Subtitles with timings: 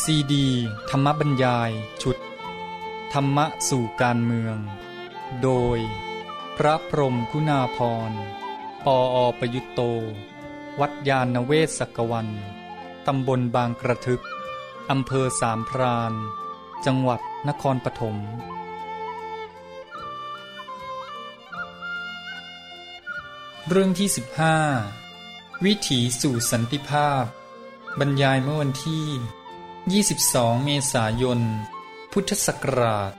[0.00, 0.48] ซีดี
[0.90, 1.70] ธรรมบรรยาย
[2.02, 2.16] ชุด
[3.12, 4.56] ธรรมะสู่การเมือง
[5.42, 5.78] โดย
[6.56, 7.78] พระพรมคุณาพ
[8.10, 8.12] ร
[8.84, 9.80] ปออประยุตโต
[10.80, 12.28] วัดยาณเวศกวัน
[13.06, 14.22] ตำบลบางกระทึก
[14.90, 16.12] อำเภอสามพราน
[16.86, 18.16] จังหวัดนครปฐม
[23.68, 24.08] เรื่องที่
[24.86, 27.24] 15 วิถีสู่สันติภาพ
[27.98, 29.06] บรรยายเมื่อวันที่
[29.90, 31.40] 22 เมษายน
[32.12, 33.12] พุทธศักราช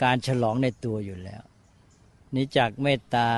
[0.03, 1.43] การฉลองในตัวอยู่แล้ว
[2.35, 3.29] นี้จากเมตตา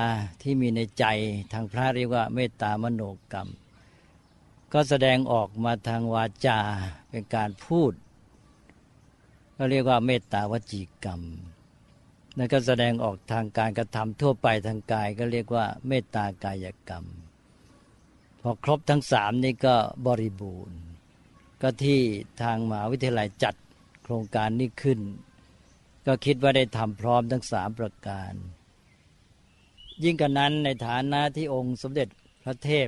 [0.41, 1.05] ที่มีในใจ
[1.53, 3.49] ทางพระเรียกว่าเมตตามโนกรรม
[4.73, 6.59] ก็แสดงออกมาทางวาจา
[7.09, 7.93] เป็นการพูด
[9.58, 11.21] ก็เรียกว่าเมตตาวจีกรรม
[12.38, 17.05] นั่นก็แสดงออกทางการกระทำทั่วไปทางกายก็เรียกว่า เมตตากายกรรม
[18.41, 19.75] พอครบทั้งสามนี้ก็
[20.08, 20.80] บริบูรณ์
[21.61, 21.99] ก็ที่
[22.41, 23.55] ทางมหาวิทยาลัยจัด
[24.03, 24.99] โครงการนี้ขึ้น
[26.06, 28.34] ก็คิดว่าได้ทำพร้อมทั้งสามประการ
[30.04, 32.08] ยิ่งกันนั้นในฐานะที่องค์สมเด็จ
[32.43, 32.88] พระเทพ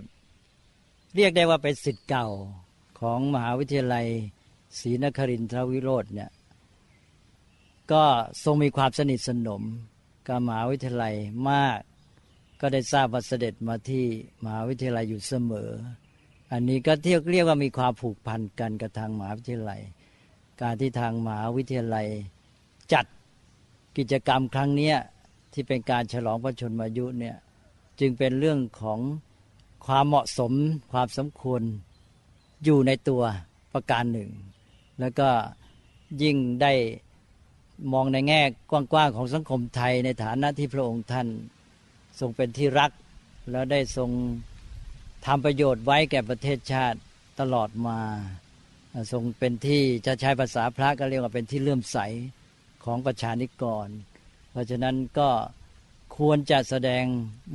[1.16, 2.28] เรียกได้ว่าเป็นสิทธิ์เก่า
[3.00, 4.08] ของมหาวิทยาลัย
[4.80, 6.32] ศรีนครินทรวิโรธเนี่ย
[7.92, 8.04] ก็
[8.44, 9.64] ทรงมีความสนิทสนม
[10.28, 11.16] กับมหาวิทยาลัย
[11.50, 11.80] มาก
[12.62, 14.06] ก็ได้ทราบว่าเสด็จมาที่
[14.44, 15.72] มหาวิทยาลัยอยู่เสมอ
[16.52, 19.82] อันนี้ก็เที่ยวเรียกว่ามีความผูกพันกันกับทางมหาวิทยาลัย
[20.62, 22.08] การที่ทางมหาวิทยาลัย
[22.94, 23.06] จัด
[23.98, 24.94] กิจกรรมครั้งนี้
[25.54, 27.38] ที่เป็นการฉลองพระชนมายุเนี่ย
[28.00, 29.00] จึงเป็นเรื่องของ
[29.86, 30.54] ความเหมาะสม
[30.92, 31.62] ความสมควร
[32.64, 33.22] อยู่ในตัว
[33.74, 34.30] ประการหนึ่ง
[35.00, 35.30] แล้วก็
[36.24, 36.74] ยิ่งได้
[37.94, 41.28] มองในแง่กว้างๆของสังคมไทยในฐานะที่พระองค์ท่าน
[42.20, 42.92] ทรงเป็นที่รัก
[43.52, 44.10] แล้วได้ทรง
[45.26, 47.00] ทำประโยชน์ไว้แก่ประเทศชาติ
[47.40, 48.00] ตลอดมา
[49.12, 51.98] ทรงเป็นที่จะใช้ภาษาพระก็เรียกว่าเป็นที่เลื่อมใส
[52.88, 53.88] ของประชานิกร
[54.52, 55.30] เพราะฉะนั้นก็
[56.18, 57.04] ควรจะแสดง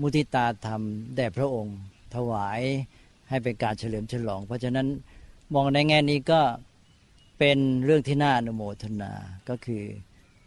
[0.00, 0.82] มุทิตาธรรม
[1.16, 1.78] แด่พระองค์
[2.14, 2.60] ถวาย
[3.28, 4.86] ให้เป็นการเฉลิมฉลอง เพราะฉะนั้น
[5.54, 6.40] มองในแง่นี้ก็
[7.38, 9.12] เป็นเรื่องที่น่าอนุโมทนา
[9.48, 9.82] ก็คือ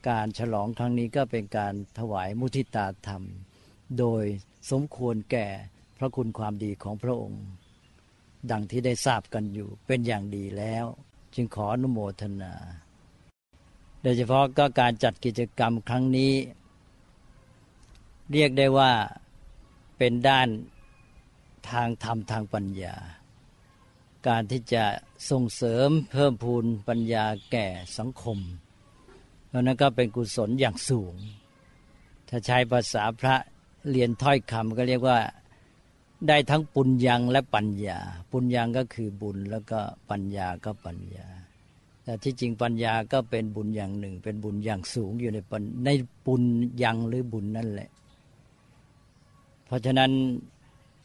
[0.10, 3.24] การฉลองครั้งนี้ก็เป็นการถวายมุทิตาธรรม
[4.00, 4.24] โดย
[4.72, 5.48] สมควรแก่
[5.98, 7.44] พระคุณความดีของพระองค์
[8.52, 10.86] ดังที่ได้ทราบกันอยู่เป็นอย่างดีแล้ว
[11.36, 12.54] จึงขออนุโมทนา
[14.06, 16.34] โดยเฉพาะก็การจัดกิจกรรมครั้งนี้
[18.32, 18.92] เรียกได้ว่า
[19.98, 20.48] เป็นด้าน
[21.70, 22.96] ทางธรรมทางปัญญา
[24.28, 24.84] การที่จะ
[25.30, 27.68] ส่งเสริมเพิ่มพูนปัญญาแก่
[27.98, 28.40] สังคม
[29.56, 31.16] ราะนั้นก็เป็นกุศลอย่างสูง
[32.30, 33.36] ถ้าใช้ภาษาพระ
[33.92, 35.20] เรียนถ้อยคำก็เรียกว่า
[36.28, 38.00] ได้ทั้งปุญญังและปัญญา
[38.32, 39.80] ปุญญังก็คือบุญแล้วก็
[40.10, 41.28] ปัญญาก็ปัญญา
[42.06, 45.38] แต่ที่จริงปัญญาก็เป็นบุญอย่างหนึ่ง เป็นบุญอย่างสูงอยู่ใน
[45.86, 45.90] ใน
[46.26, 46.44] ปุญ
[46.84, 47.90] ญังหรือบุญนั่นแหละ
[49.66, 50.12] เพราะฉะนั้น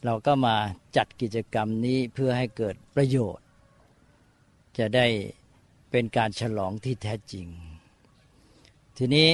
[0.04, 0.56] เราก็มา
[0.96, 3.46] จัดกิจกรรมนี้เพื่อให้เกิดประโยชน์
[4.78, 5.06] จะได้
[5.90, 7.46] เป็นการฉลองที่แท้จริง
[8.96, 9.30] ทีนี้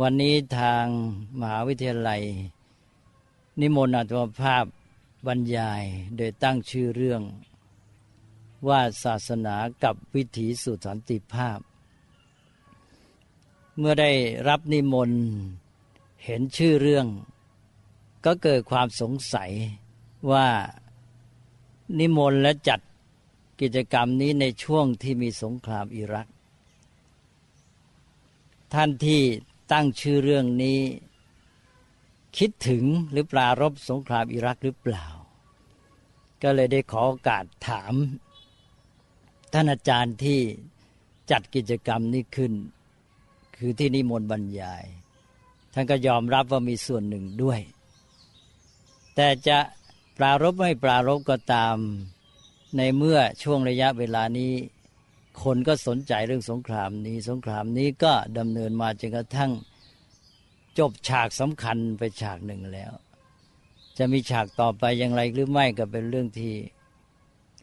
[0.00, 0.84] วันนี้ทาง
[1.40, 2.22] มหาวิทยาลัย
[3.60, 4.64] นิมนต์อัตมภาพ
[5.26, 5.82] บรรยาย
[6.16, 7.22] โดยตั้งชื่อเรื่อง
[8.68, 11.58] ว่าศาสนากับวิถีสู่สันติภาพ
[13.78, 14.10] เมื่อได้
[14.48, 15.22] รับนิมนต์
[16.24, 17.06] เห็นชื่อเรื่อง
[18.24, 19.50] ก็เกิดความสงสัย
[20.32, 20.48] ว่า
[21.98, 22.80] นิมนต์และจัด
[23.60, 26.28] กิจกรรมนี้ในช่วงที่มีสงครามอิรัก
[28.72, 29.22] ท่านที่
[29.72, 30.80] ตั้งชื่อเรื่องนี้
[32.38, 35.06] คิดถึงหรือปรารบสงครามอิรักหรือเปล่า
[36.42, 37.94] ก็เลยได้ขอโอกาสถาม
[39.56, 40.40] ท่านอาจารย์ที่
[41.30, 42.52] จัดกิจกรรมนี้ขึ้น
[43.56, 44.84] คือที่นิมนต์บรรยาย
[45.74, 47.60] ท่านก็ยอมรับว่ามีส่วนหนึ่งด้วย
[49.14, 49.58] แต่จะ
[50.18, 51.76] ปรารบไม่ปรารบก็ตาม
[52.76, 54.52] ในเมื่อช่วงระยะเวลานี้
[55.42, 59.52] คนก็สนใจเรื่องสงครามนี้ สงครามนี้ก็ดำเนินมาจนกระทั่ง
[60.78, 62.92] จบฉากสำคัญไปฉากหนึ่งแล้ว
[63.98, 66.54] จะมีฉากต่อไปอย่างไรหรือไม่ก็เป็นเรื่องที่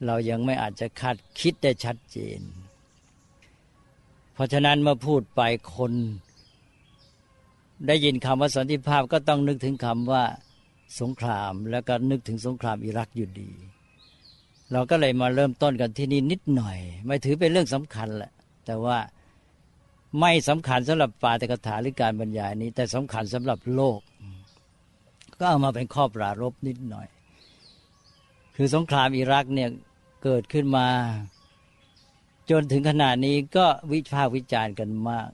[0.06, 2.42] เรายังไม่อาจจะคาดคิดได้ชัดเจน
[4.33, 5.42] เพราะฉะนั้นเมื่อพูดไป
[5.75, 5.94] คน
[7.88, 10.24] ได้ยินคำว่าสันติภาพก็ต้องนึกถึงคำว่า
[11.00, 13.50] สงครามแล้วก็นึกถึงสงครามอิรักอยู่ดี
[14.71, 18.31] เราก็เลยมาเริ่มต้นกันที่นี่นิดหน่อย ไม่ถือเป็นเรื่องสำคัญแหละ
[18.65, 18.98] แต่ว่า
[20.19, 24.00] ไม่สำคัญสำหรับปาตกถาหรือการบรรยายนี้ แต่สำคัญสำหรับโลก
[25.39, 27.07] ก็เอามาเป็นข้อปรารบนิดหน่อย
[28.56, 29.69] คือสงครามอิรักเนี่ย
[30.24, 30.88] เกิดขึ้นมา
[32.50, 35.30] จนถึงขนาดนี้ก็วิพากษ์วิจารณ์กันมาก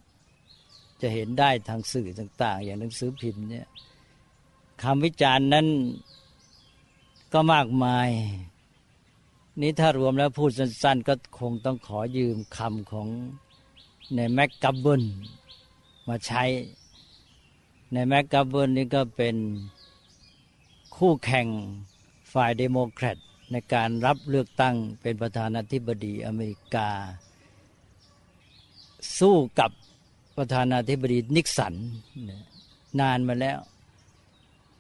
[1.02, 3.68] จะเห็นได้ทางสื่อต่าง ๆ อย่างหนังสือพิมพ์เนี่ย
[4.84, 5.68] คำวิจารณ์นั้น
[7.34, 8.10] ก็มากมาย
[9.62, 15.04] นี้ถ้ารวมแล้วพูดสั้น ๆ ก็คงต้องขอยืมคำของนายแม็กกัฟเวิร์น
[16.08, 16.44] มาใช้
[17.94, 19.36] นายแม็กกัฟเวิร์นนี่ก็เป็น
[20.96, 21.48] คู่แข่ง
[22.34, 23.18] ฝ่ายเดโมแครต
[23.52, 26.90] ในการรับเลือกตั้งเป็นประธานาธิบดีอเมริกา
[29.20, 29.72] สู้กับ
[30.38, 31.74] ประธานาธิบดีนิกสัน
[33.00, 33.60] นานมาแล้ว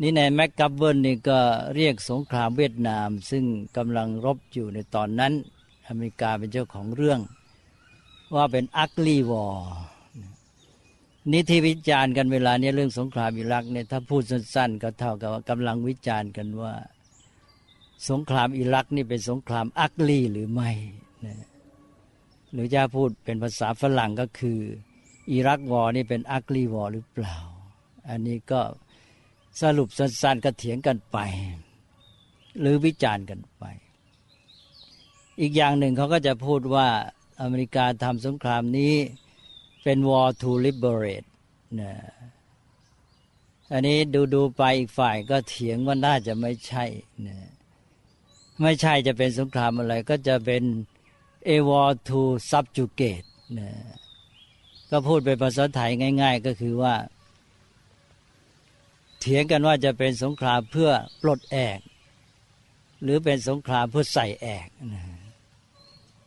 [0.01, 1.39] นี่นายแม็กกัฟเวิร์นนี่ก็
[1.75, 3.43] เรียกสงครามเวียดนาม ซึ่ง
[3.77, 5.33] กำลังรบอยู่ในตอนนั้น
[5.87, 7.19] อเมริกาเป็นเจ้าของเรื่อง
[8.35, 9.75] ว่าเป็น ugly war
[11.31, 16.73] นี่ที่วิจารณ์กันเวลานี้เรื่องสงครามอิรักเนี่ยถ้าพูดสั้นๆ ก็เท่ากับว่ากำลังวิจารณ์กันว่า
[18.09, 20.71] สงครามอิรักนี่เป็นสงคราม ugly หรือไม่
[22.51, 24.59] หรือจะพูดเป็นภาษาฝรั่งก็คือ
[25.31, 27.37] อิรักวอร์นี่เป็นอักลีวอร์หรือเปล่า
[28.09, 28.61] อันนี้ก็
[29.61, 31.17] สรุปสั้นๆก็เถียงกันไป
[32.59, 33.63] หรือวิจารณ์กันไป
[35.39, 36.87] อีกอย่างหนึ่งเขาก็จะพูดว่า
[37.41, 38.93] อเมริกาทำสงครามนี้
[39.83, 41.29] เป็น war to liberate
[41.81, 41.93] นะ
[43.71, 46.85] อันนี้ดูดูไปอีกฝ่ายก็เถียงว่าน่าจะไม่ใช่
[47.27, 47.37] นะ
[48.61, 50.63] ไม่ใช่จะเป็นสงครามอะไร ก็จะเป็น
[51.47, 52.19] a war to
[52.51, 53.27] subjugate
[53.59, 53.71] นะ
[54.91, 56.95] ก็พูดเป็นภาษาไทยง่าย ๆ ก็คือว่า
[59.19, 61.79] เถียงกันว่าจะเป็นสงครามเพื่อปลดแอก
[63.03, 65.03] หรือเป็นสงครามเพื่อใส่แอกนะ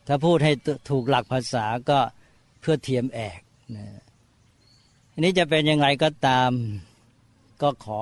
[0.07, 0.53] ถ้าพูดให้
[0.89, 1.99] ถูกหลักภาษาก็
[2.61, 3.39] เพื่อเทียมแอก
[3.75, 3.85] นะ
[5.13, 6.51] อันนี้จะเป็นยังไงก็ตาม
[7.61, 7.99] ก็ขอ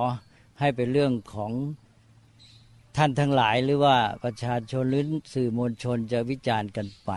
[0.60, 1.52] ให้เป็นเรื่องของ
[2.98, 5.04] ท่านทั้งหลายหรือว่าประชาชนหรือ
[5.34, 7.12] สื่อมวลชนจะวิจารณ์กันไป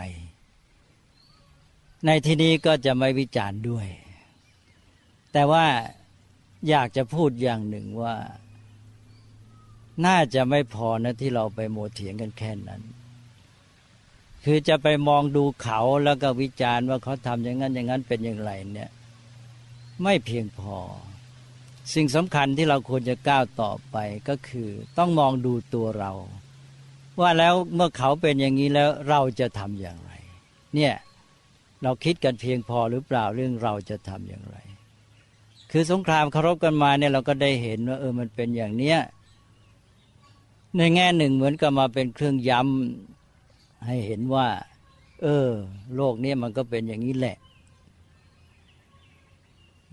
[2.05, 3.87] ในที่นี้ก็จะไม่วิจารณ์ด้วย
[5.31, 5.65] แต่ว่า
[6.69, 8.15] อยากจะพูดอย่างหนึ่งว่า
[10.05, 12.81] น่าจะไม่พอนะที่เราไปโมเถียงกันแค่นั้น
[14.43, 18.91] คือจะไปมองดูเขาแล้วก็วิจารณ์ว่าเขาทำอย่างนั้นอย่างนั้นเป็นอย่างไรเนี่ย
[20.03, 20.77] ไม่เพียงพอ
[21.93, 23.97] สิ่งสำคัญที่เราควรจะก้าวต่อไป
[24.29, 26.11] ก็คือ ต้องมองดูตัวเรา
[27.19, 30.11] ว่าแล้วเมื่อเขาเป็นอย่างนี้แล้วเราจะทำอย่างไร
[30.75, 30.93] เนี่ย
[31.83, 34.57] เราคิดกันเพียงพอหรือเปล่าเรื่องเราจะทำอย่างไร
[35.71, 38.97] คือสงครามเคารพกันมาเนี่ยเราก็ได้เห็นว่าเออมันเป็นอย่างเนี้ย
[40.77, 44.47] ในแง่หนึ่งเหมือนกับมาเป็นเครื่องย้ำให้เห็นว่า
[45.23, 45.49] เออ
[45.95, 47.37] โลกนี้มันก็เป็นอย่างนี้แหละ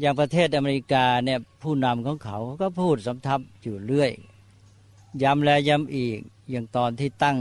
[0.01, 4.13] อย่างประเทศอเมริกาเนี่ยผู้นำของเขาก็พูดสำทับอยู่เรื่อย
[5.23, 6.19] ย้ำแล้วย้ำอีก
[6.51, 7.39] อย่างตอนที่ตั้ง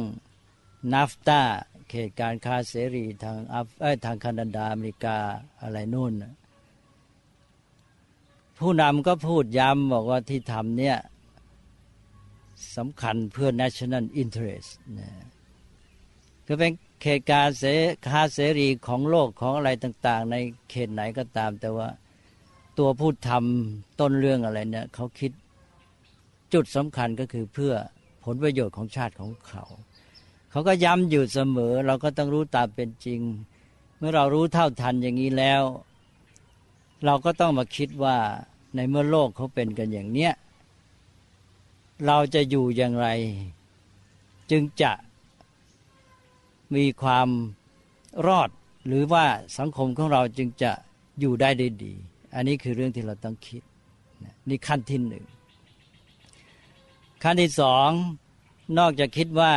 [0.94, 1.42] นาฟตา
[1.90, 5.18] เขตการค้าเสรีทางอัฟเอ้ทางแคนาดาอเมริกา
[5.62, 6.14] อะไรนู่น
[8.60, 10.98] ผู้นำก็พูดย้ำบอกว่าที่ทำเนี่ย
[12.78, 15.10] สำคัญเพื่อ national interest นะ
[16.46, 17.64] คือเป็นเขตการเส
[18.08, 20.36] คาเสรีของโลกของอะไรต่าง ๆ ใน
[20.70, 21.90] เขตไหนก็ตามแต่ว่า
[22.80, 25.32] ตัวผู้ทำต้นเรื่องอะไรเนี่ยเขาคิด
[26.54, 27.74] จุดสำคัญก็คือเพื่อ
[28.24, 29.64] ผลประโยชน์ของชาติของเขา
[30.52, 33.22] เขาก็ย้ำอยู่เสมอ เราก็ต้องรู้ตามเป็นจริง
[33.98, 35.62] เมื่อเรารู้เท่าทันอย่างนี้แล้ว
[37.06, 38.18] เราก็ต้องมาคิดว่า
[38.76, 40.34] ในเมื่อโลกเขาเป็นกันอย่างเนี้ย
[42.06, 43.08] เราจะอยู่อย่างไร
[44.52, 44.92] จึงจะ
[46.76, 47.28] มีความ
[48.28, 48.50] รอด
[48.88, 49.26] หรือว่า
[49.58, 50.72] สังคมของเราจึงจะ
[51.20, 51.94] อยู่ได้ได้ดี
[52.36, 53.62] อันนี้คือเรื่องที่เราต้องคิด
[54.50, 55.26] นี่ขั้นที่หนึ่ง
[57.24, 57.90] ขั้นที่สอง
[58.78, 59.54] นอกจากคิดว่า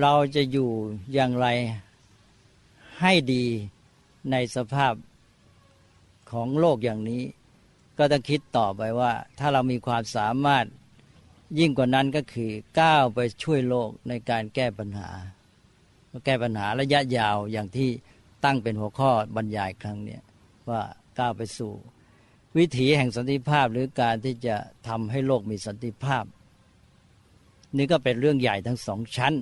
[0.00, 0.70] เราจะอยู่
[1.12, 1.46] อย่างไร
[3.00, 3.44] ให้ดี
[4.30, 4.94] ในสภาพ
[6.30, 7.22] ของโลกอย่างนี้
[7.96, 10.64] กก็ต้องคิดต่อไปว่า ถ้าเรามีความสามารถ
[11.58, 15.10] ยิ่งกว่านั้นก็คือก้าวไปช่วยโลกในการแก้ปัญหา
[16.24, 17.90] แก้ปัญหาระยะยาวอย่างที่
[18.44, 20.18] ตั้งเป็นหัวข้อบรรยายครั้งนี้
[20.70, 20.82] ว่า
[21.18, 21.72] ก้าวไปสู่
[22.58, 24.56] วิถีแห่งสันติภาพหรือการที่จะ
[24.88, 26.24] ทำให้โลกมีสันติภาพ
[27.76, 29.34] นี่ก็เป็นเรื่องใหญ่ทั้งสองชั้น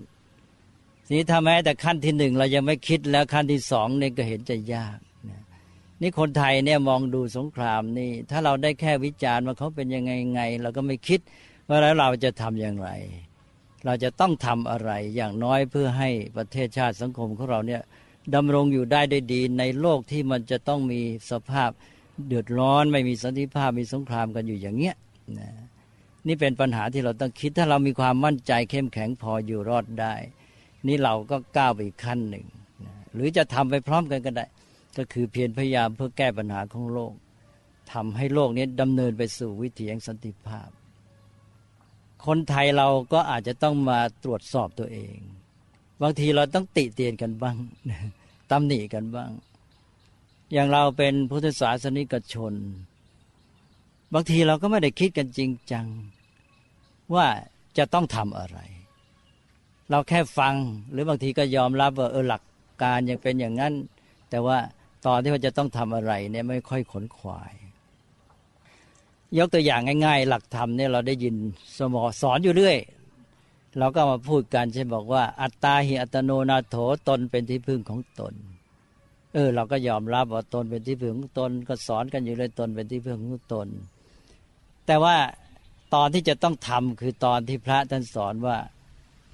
[1.12, 4.98] นี้ถ้าแม้แต่ขั้นที่หนึ่งเรายังไม่คิดแล้วขั้นที่สองนี่ก็เห็นจะยาก
[6.00, 11.20] นี่คนไทยเนี่ยมองดูสงครามนี่ถ้าเราได้แค่วิจารณ์ว่าเขาเป็นยังไงไง เราก็ไม่คิด
[11.68, 12.90] ว่าแล้วเราจะทำอย่างไร
[13.84, 17.82] เราจะต้องทำอะไรอย่างน้อยเพื่อให้ประเทศชาติสังคมของเราเนี่ย
[18.34, 21.70] ดำรงอยู่ได้ได้ดีในโลกที่มันจะต้องมีสภาพ
[22.26, 24.96] เดือดร้อนไม่มีสันติภาพมีสงครามกันอยู่อย่างเงี้ย
[25.38, 25.50] นะ
[26.26, 30.14] นี่เป็นปัญหาที่เราต้องคิดถ้าเรามีความมั่นใจเข้มแข็งพออยู่รอดได้
[30.86, 32.44] นี่เราก็ก้าวไปอีกขั้นหนึ่ง
[32.84, 34.46] นะหรือจะทำไปพร้อมกันก็ได้
[34.96, 37.12] ก็คือเพียรพยายามเพื่อแก้ปัญหาของโลก
[37.92, 40.70] ทำให้โลกนี้ดำเนินไปสู่วิถีแห่งสันติภาพ
[42.26, 45.16] คนไทยเราก็อาจจะต้องมาตรวจสอบตัวเอง
[46.02, 47.56] บางทีเราต้องติเตียนกันบ้าง
[48.50, 49.30] ตำหนิกันบ้าง
[50.52, 52.54] อย่างเราเป็นพุทธศาสนิกชน
[54.14, 55.86] บางทีเราก็ไม่ได้คิดกันจริงจัง
[57.14, 57.26] ว่า
[57.78, 58.58] จะต้องทำอะไร
[59.90, 60.54] เราแค่ฟัง
[60.90, 62.42] หรือบางทีก็ยอมรับว่าเออหลัก
[62.82, 63.74] การยังเป็นอย่างนั้น
[64.30, 64.58] แต่ว่า
[65.06, 67.54] ตอนที่ว่าจะต้องทำอะไรเนี่ยไม่ค่อยขนขวาย
[69.38, 71.34] ยกตัวอย่างง่าย ๆ หลักธรรมเนี่ยเราได้ยิน
[71.78, 72.76] สมอสอนอยู่เรื่อย
[73.78, 76.76] เราก็มาพูดกันใช่บอกว่า อัตตาหิอัตโนนาโถ
[77.08, 78.34] ตนเป็นที่พึ่งของตน
[79.34, 83.68] เออ เราก็ยอมรับว่าตนเป็นที่พึ่งของตน ก็สอนกันอยู่เลยตนเป็นที่พึ่งของตน
[84.86, 85.16] แต่ว่า
[85.94, 88.56] ตอนที่จะต้องทำคือตอนที่พระท่านสอนว่า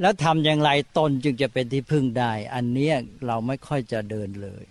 [0.00, 2.90] แล้วทำอย่างไรตนจึงจะเป็นที่พึ่งได้ อันนี้
[3.26, 4.64] เราไม่ค่อยจะเดินเลย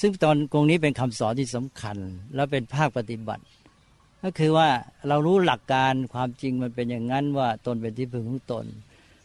[0.00, 1.96] ซึ่งตอนตรงนี้เป็นคำสอนที่สำคัญ
[2.34, 3.42] แล้วเป็นภาคปฏิบัติ
[4.22, 4.68] ก็คือว่า
[5.08, 8.66] เรารู้หลักการความจริงมันเป็นอย่างนั้นว่าตนเป็นที่พึ่งของตน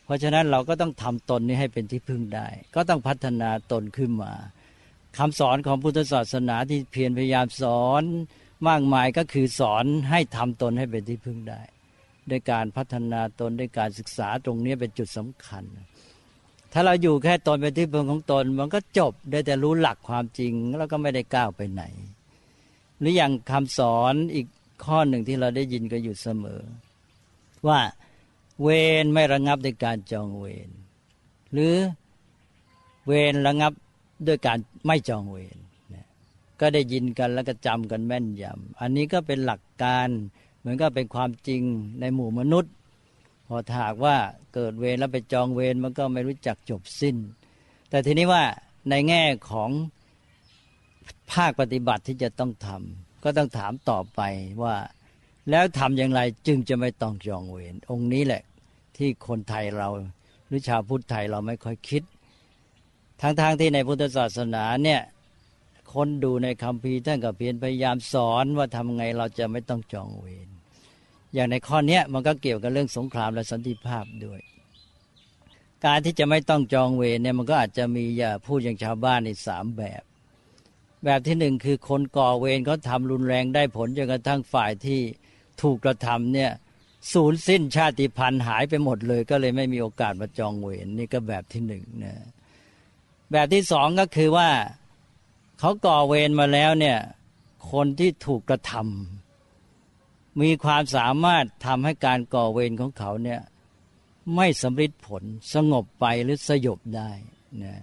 [0.05, 4.33] เพราะฉะนั้นเราก็ต้องทำตนนี้ให้เป็นที่พึ่งได้ ก็ต้องพัฒนาตนขึ้นมา
[5.17, 8.03] คำสอนของพุทธศาสนาที่เพียรพยายามสอน
[8.67, 11.61] มากมายก็คือสอนให้ทำตนให้เป็นที่พึ่งได้
[12.29, 15.63] ด้วยการพัฒนาตนด้วยการศึกษาตรงนี้เป็นจุดสำคัญ
[16.73, 21.83] ถ้าเราอยู่แค่ตนเป็นที่พึ่งของตน มันก็จบได้แต่รู้หลักความจริงแล้วก็ไม่ได้ก้าวไปไหน
[22.99, 24.47] หรืออย่างคำสอนอีก
[24.83, 26.61] ข้อหนึ่งที่เราได้ยินกันอยู่เสมอ
[27.67, 27.79] ว่า
[28.61, 28.67] เว
[29.03, 30.69] รไม่ระงับด้วยการจองเวร
[31.53, 31.75] หรือ
[33.07, 33.73] เวรระงับ
[34.27, 35.57] ด้วยการไม่จองเวร
[36.59, 40.07] ก็ได้ยินกันแล้วก็จำกันแม่นยำอันนี้ก็เป็นหลักการ
[40.59, 41.61] เหมือนก็เป็นความจริง
[41.99, 42.73] ในหมู่มนุษย์
[43.47, 44.17] พอถากว่า
[44.53, 47.15] เกิดเวรแล้วไปจองเวรมันก็ไม่รู้จักจบสิ้น
[47.89, 48.43] แต่ทีนี้ว่า
[48.89, 49.69] ในแง่ของ
[51.31, 54.21] ภาคปฏิบัติที่จะต้องทำ ก็ต้องถามต่อไป
[54.63, 54.75] ว่า
[55.49, 58.43] แล้วทำอย่างไรจึงจะไม่ต้องจองเวรองค์นี้แหละ
[58.97, 59.89] ที่คนไทยเรา
[60.47, 62.03] หรือชาวพุทธไทยเราไม่ค่อยคิด
[63.21, 65.01] ทั้งๆทที่ในพุทธศาสนาเนี่ย
[65.93, 70.49] คนดูในคำพีท่านก็เพียรพยายามสอนว่าทำไงเราจะไม่ต้องจองเวร
[71.33, 74.41] อย่างในข้อนี้มันก็เกี่ยวกับเรื่องสงครามและสันติภาพด้วย
[75.85, 80.03] การที่จะไม่ต้องจองเวรเนี่ยมันก็อาจจะมีอย่าพูดอย่างชาวบ้านในสามแบบ
[81.05, 84.99] แบบที่หนึ่งคือคนก่อเวรเขาทำรุนแรงได้ผลจนกระทั่งฝ่ายที่
[85.61, 86.51] ถูกกระทำเนี่ย
[87.13, 92.15] สูญสิ้นชาติพันธุ์หายไปหมดเลย ก็เลยไม่มีโอกาสมาจองเวรนี่ก็แบบที่หนึ่งนะ
[93.31, 94.49] แบบที่สองก็คือว่า
[95.59, 96.97] เขาก่อเวรมาแล้วเนี่ย
[97.71, 103.41] คนที่ถูกกระทำมีความสามารถทำให้การก่อเวรของเขาเนี่ย
[104.35, 107.11] ไม่สำเร็จผลสงบไปหรือสยบได้
[107.63, 107.75] นะ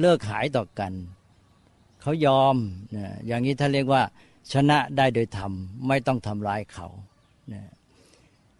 [0.00, 0.92] เลิกหายต่อกัน
[2.00, 2.56] เขายอม
[2.96, 4.02] นะอย่างนี้ท่านเรียกว่า
[4.52, 5.52] ชนะได้โดยธรรม
[5.88, 6.88] ไม่ต้องทำลายเขา
[7.52, 7.62] นะ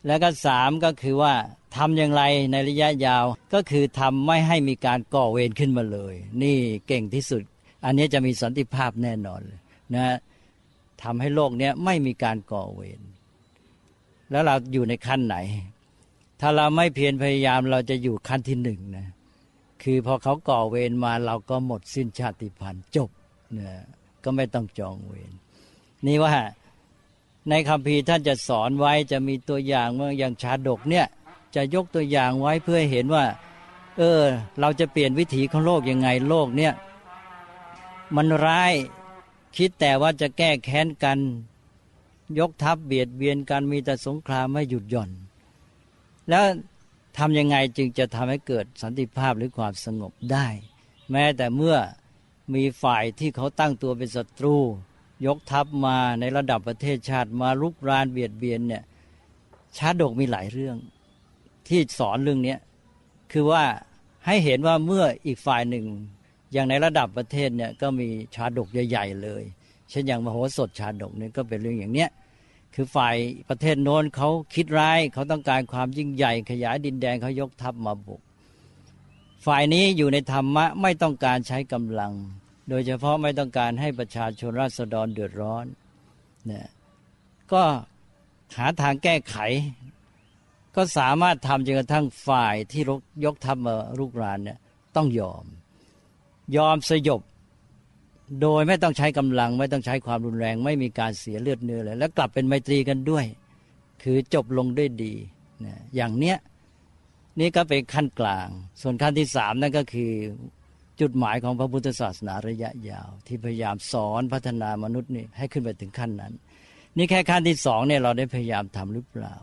[0.07, 1.35] แล้วก็สามก็คือว่า
[1.77, 6.57] ทำอย่างไรในระยะยาวก็คือทำไม่ให้มีการก่อเวรขึ้นมาเลย นี่
[6.87, 7.43] เก่งที่สุด
[7.85, 9.43] อันนี้จะมีสันติภาพแน่นอน
[9.95, 10.07] นะ
[11.03, 13.01] ทำให้โลกนี้ไม่มีการก่อเวร
[14.31, 15.37] แล้วเราอยู่ในขั้นไหน
[16.41, 19.07] ถ้าเราไม่เพียรพยายามเราจะอยู่ขั้นที่หนึ่งนะ
[19.83, 23.11] คือพอเขาก่อเวรมาเราก็หมดสิ้นชาติพันธุ์จบ
[23.59, 23.75] นี่ย
[24.25, 25.33] ก็ไม่ต้องจองเวร
[26.07, 26.35] นี่ว่า
[27.49, 31.07] ในคำพีท่านจะสอนไว้จะมีตัวอย่างเมื่ออย่างชาดกเนี่ย
[31.55, 33.25] จะยกตัวอย่างไว้เพื่อเห็นว่า
[33.99, 34.23] เออ
[34.61, 36.73] เราจะเปลี่ยนวิถีของโลกยังไงโลกเนี่ย
[38.17, 38.73] มันร้าย
[39.57, 41.19] คิดแต่ว่าจะแก้แค้นกัน
[42.39, 45.11] ยกทัพเบียดเบียนกันมีแต่สงครามไม่หยุดหย่อน
[46.29, 46.45] แล้ว
[47.19, 50.47] ทำยังไงจึงจะทำให้เกิดสันติภาพหรือความสงบได้
[51.11, 51.77] แม้แต่เมื่อ
[52.55, 54.57] มีฝ่ายที่เขาตั้งตัวเป็นศัตรู
[55.27, 58.83] ยกทัพมาในระดับประเทศชาติมาลุกรานเบียดเบียนเนี่ย
[59.77, 60.77] ชาดกมีหลายเรื่อง
[61.69, 62.57] ที่สอนเรื่องนี้
[63.33, 63.65] คือว่า
[64.27, 65.87] ให้เห็นว่าเมื่ออีกฝ่ายหนึ่ง
[66.53, 69.43] อย่างในระดับประเทศเนี่ยก็มีชาดกใหญ่ๆเลย
[69.91, 72.11] เช่นอย่างมโหสถชาดกนี่ก็เป็นเรื่องอย่างเนี้ย
[72.75, 73.17] คือฝ่าย
[73.49, 78.21] ประเทศโน้นเขาคิดร้ายเขาต้องการความยิ่งใหญ่ขยายดินแดนเขายกทัพมาบุก
[79.47, 82.13] ฝ่ายนี้อยู่ในธรรมะไม่ต้องการใช้กำลัง
[82.71, 85.67] โดยเฉพาะไม่ต้องการให้ประชาชนราษฎรเดือดร้อน
[86.47, 86.69] เนี่ย
[87.53, 87.63] ก็
[88.57, 89.37] หาทางแก้ไข
[90.77, 92.83] ก็สามารถทำจนกระทั่งฝ่ายที่
[93.25, 94.59] ยกทัพมารุกรานเนี่ย
[94.97, 95.45] ต้องยอม
[96.57, 97.23] ยอมสยบ
[98.43, 103.25] โดยไม่ต้องใช้กำลัง ไม่ต้องใช้ความรุนแรง ไม่มีการเสียเลือดเนื้อเลยแล้วกลับเป็นไมตรีกันด้วย
[104.03, 105.15] คือจบลงด้วยดี
[105.65, 106.37] นะอย่างเนี้ย
[107.41, 108.49] นี่ก็เป็นขั้นกลาง
[108.81, 110.13] ส่วนขั้นที่สามนั่นก็คือ
[111.01, 116.33] จุดหมายของพระพุทธศาสนาระยะยาว ที่พยายามสอนพัฒนามนุษย์นี่ให้ขึ้นไปถึงขั้นนั้น
[116.97, 119.35] นี่แค่ขั้นที่สองเนี่ยเราได้พยายามทำหรือเปล่า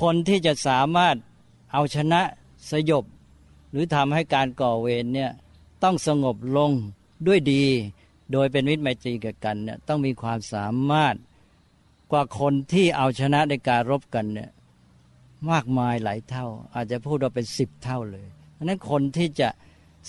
[0.00, 1.16] คนที่จะสามารถ
[1.72, 2.20] เอาชนะ
[2.70, 3.04] สยบ
[3.70, 5.30] หรือทำให้การก่อเวรเนี่ย
[5.82, 6.70] ต้องสงบลง
[7.26, 7.64] ด้วยดี
[8.32, 11.14] โดยเป็นมิตรไมตรีกับกันเนี่ยต้องมีความสามารถ
[12.10, 14.50] กว่าคนที่เอาชนะในการรบกันเนี่ย
[15.50, 19.48] มากมายหลายเท่า อาจจะพูดว่าเป็นสิบเท่าเลยเพราะนั้นคนที่จะ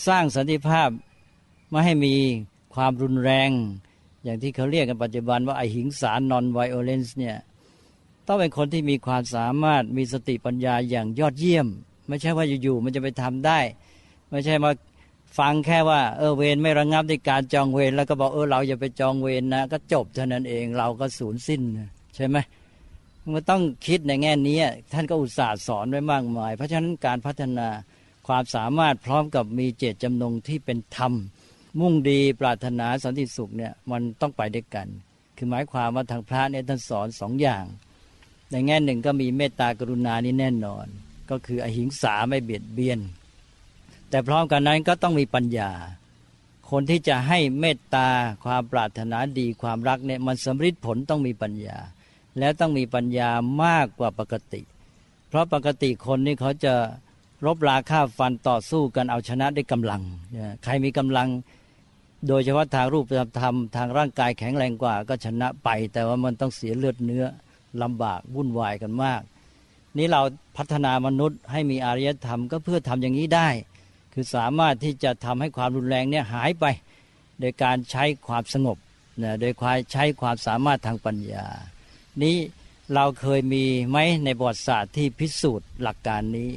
[0.07, 0.89] สร้างสันติภาพ
[1.69, 2.15] ไม่ให้มี
[2.73, 3.49] ความรุนแรง
[4.23, 7.37] อย่างที่เขาเรียกกันปัจจุบันว่าไอหิงสารนอนไวโอเลนส์เนี่ย
[8.27, 11.67] ต้องเป็นคนที่มีความสามารถมีสติปัญญาอย่างยอดเยี่ยม
[12.07, 13.59] ไม่ใช่ว่าอยู่ๆมันจะไปทำได้
[14.29, 14.71] ไม่ใช่มา
[15.39, 21.61] ฟังแค่ว่าเออเวรไม่ระงงับในการจองเวรแล้วก็บอกเออเราอย่าไปจองเวรนะก็จบเท่านั้นเองเราก็สูญสิ้น
[22.15, 22.37] ใช่ไหม
[23.33, 24.57] มันต้องคิดในแง่นี้
[24.93, 27.67] ท่านก็อุตส่าห์สอนไว้มากมาย เพราะฉะนั้นการพัฒนา
[28.27, 31.13] ความสามารถพร้อมกับมีเจตจำนงที่เป็นธรรม
[31.79, 34.87] มุ่งดีปรารถนาสันติสุขเนี่ยมันต้องไปด้วยกัน
[35.37, 37.65] คือหมายความว่าทางพระเนี่ยท่านสอนสองอย่าง
[38.51, 40.85] ในแง่หนึ่งก็มีเมตตากรุณานี่แน่นอน
[41.29, 42.99] ก็คืออหิงสาไม่เบียดเบียน
[44.09, 45.71] แต่พร้อมกันนั้นก็ต้องมีปัญญา
[46.69, 48.07] คนที่จะให้เมตตา
[48.45, 51.77] ความปรารถนาดีความรักเนี่ยมันสำฤทธิ์ผลต้องมีปัญญา
[52.39, 53.29] แล้วต้องมีปัญญา
[53.63, 54.61] มากกว่าปกติ
[55.29, 56.73] เพราะปกติคนนี่เขาจะ
[57.45, 60.01] รบราฆ่าฟันต่อสู้กันเอาชนะด้วยกำลัง
[60.63, 61.29] ใครมีกำลัง
[62.27, 63.05] โดยเฉพาะทางรูป
[63.39, 67.25] ธรรมทางร่างกายแข็งแรงกว่า ก็ชนะไป แต่ว่ามันต้องเสียเลือดเนื้อ
[67.81, 69.21] ลำบากวุ่นวายกันมาก
[69.97, 70.21] นี้เรา
[70.57, 73.49] พัฒนามนุษย์ให้มีอารยธรรมก็เพื่อทำอย่างนี้ได้
[74.13, 76.65] คือสามารถที่จะทำให้ความรุนแรงเนี่ยหายไป
[77.39, 78.77] โดยการใช้ความสงบ
[79.23, 81.47] นะโดยความใช้ความสามารถทางปัญญา
[82.23, 82.37] นี้
[82.93, 86.49] เราเคยมีไหมในบทศาสตร์ที่พิสูจน์หลักการนี้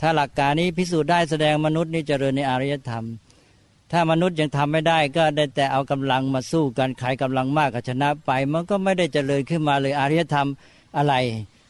[0.00, 3.04] ถ้าหลักการนี้พิสูจน์ได้แสดงมนุษย์นี่เจริญในอารยธรรม
[3.92, 10.48] ถ้ามนุษย์ยังทำไม่ได้ก็ได้แต่เอากำลังมาสู้กันใครกำลังมากก็ชนะไป มันก็ไม่ได้เจริญขึ้นมาเลยอารยธรรม
[10.96, 11.14] อะไร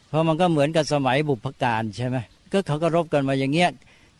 [0.08, 2.16] เพราะมันก็เหมือนกับสมัยบุพการใช่ไหม
[2.52, 3.70] ก็เขาก็รบกันมาอย่างเงี้ย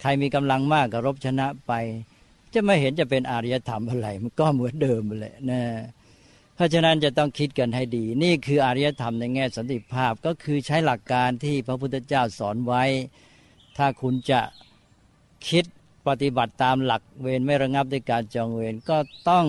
[0.00, 1.72] ใครมีกำลังมากก็รบชนะไป
[2.52, 5.60] จะไม่เห็นจะเป็นอารยธรรมอะไร มันก็เหมือนเดิมเลยนะ
[6.54, 12.84] เพราะฉะนั้นจะต้องคิดกันให้ดี นี่คืออารยธรรมในแง่สันติภาพก็คือใช้หลักการที่พระพุทธเจ้าสอนไว้
[13.76, 14.40] ถ้าคุณจะ
[15.48, 15.64] คิด
[16.08, 18.96] ปฏิบัติตามหลักเวรไม่ระงับด้วยการจองเวรก็
[19.30, 19.46] ต้อง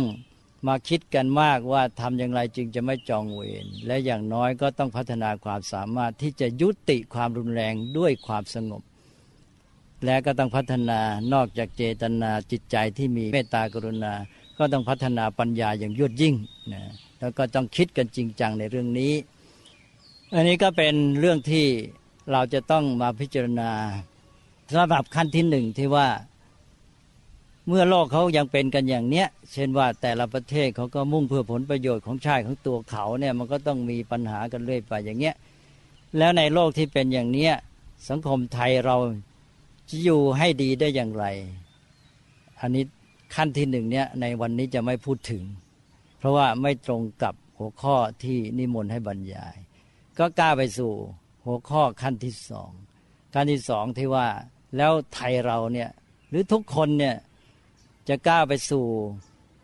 [0.67, 8.81] มาคิดกันมากว่าทำอย่างไรจึงจะไม่จองเวรและอย่างน้อยก็ต้องพัฒนาความสามารถที่จะยุติความรุนแรงด้วยความสงบ
[10.05, 10.99] และก็ต้องพัฒนา
[11.33, 14.13] นอกจากเจตนาจิตใจที่มีเมตตากรุณา
[14.57, 16.35] ก็ต้องพัฒนาปัญญาอย่างยวดยิ่ง
[16.73, 16.81] นะ
[17.19, 19.13] แล้วก็ต้องคิดกันจริงจังในเรื่องนี้
[20.35, 21.65] อันนี้ก็เป็นเรื่องที่
[22.31, 23.71] เราจะต้องมาพิจารณา
[24.71, 26.07] สำหรับขั้นที่หนึ่งที่ว่า
[27.67, 35.35] เมื่อโลกเขายังเป็นกันอย่างเนี้ย เช่นว่าแต่ละประเทศเขาก็มุ่งเพื่อผลประโยชน์ของชาติของตัวเขาเนี่ยมันก็ต้องมีปัญหากันเรื่อยไปอย่างเงี้ย
[36.17, 37.53] แล้วในโลกที่เป็นอย่างเนี้ย
[38.09, 38.97] สังคมไทยเรา
[39.89, 41.25] จะอยู่ให้ดีได้อย่างไร
[42.59, 42.83] อันนี้
[43.35, 45.43] ขั้นที่หนึ่งเนี่ยในวันนี้จะไม่พูดถึง
[46.19, 49.55] เพราะว่าไม่ตรงกับหัวข้อที่นิมนต์ให้บรรยาย
[50.19, 50.91] ก็กล้าไปสู่
[51.45, 52.71] หัวข้อขั้นที่สอง
[53.33, 54.27] ขั้นที่สองที่ว่า
[54.77, 55.89] แล้วไทยเราเนี่ย
[56.29, 57.15] หรือทุกคนเนี่ย
[58.09, 58.85] จะกล้าไปสู่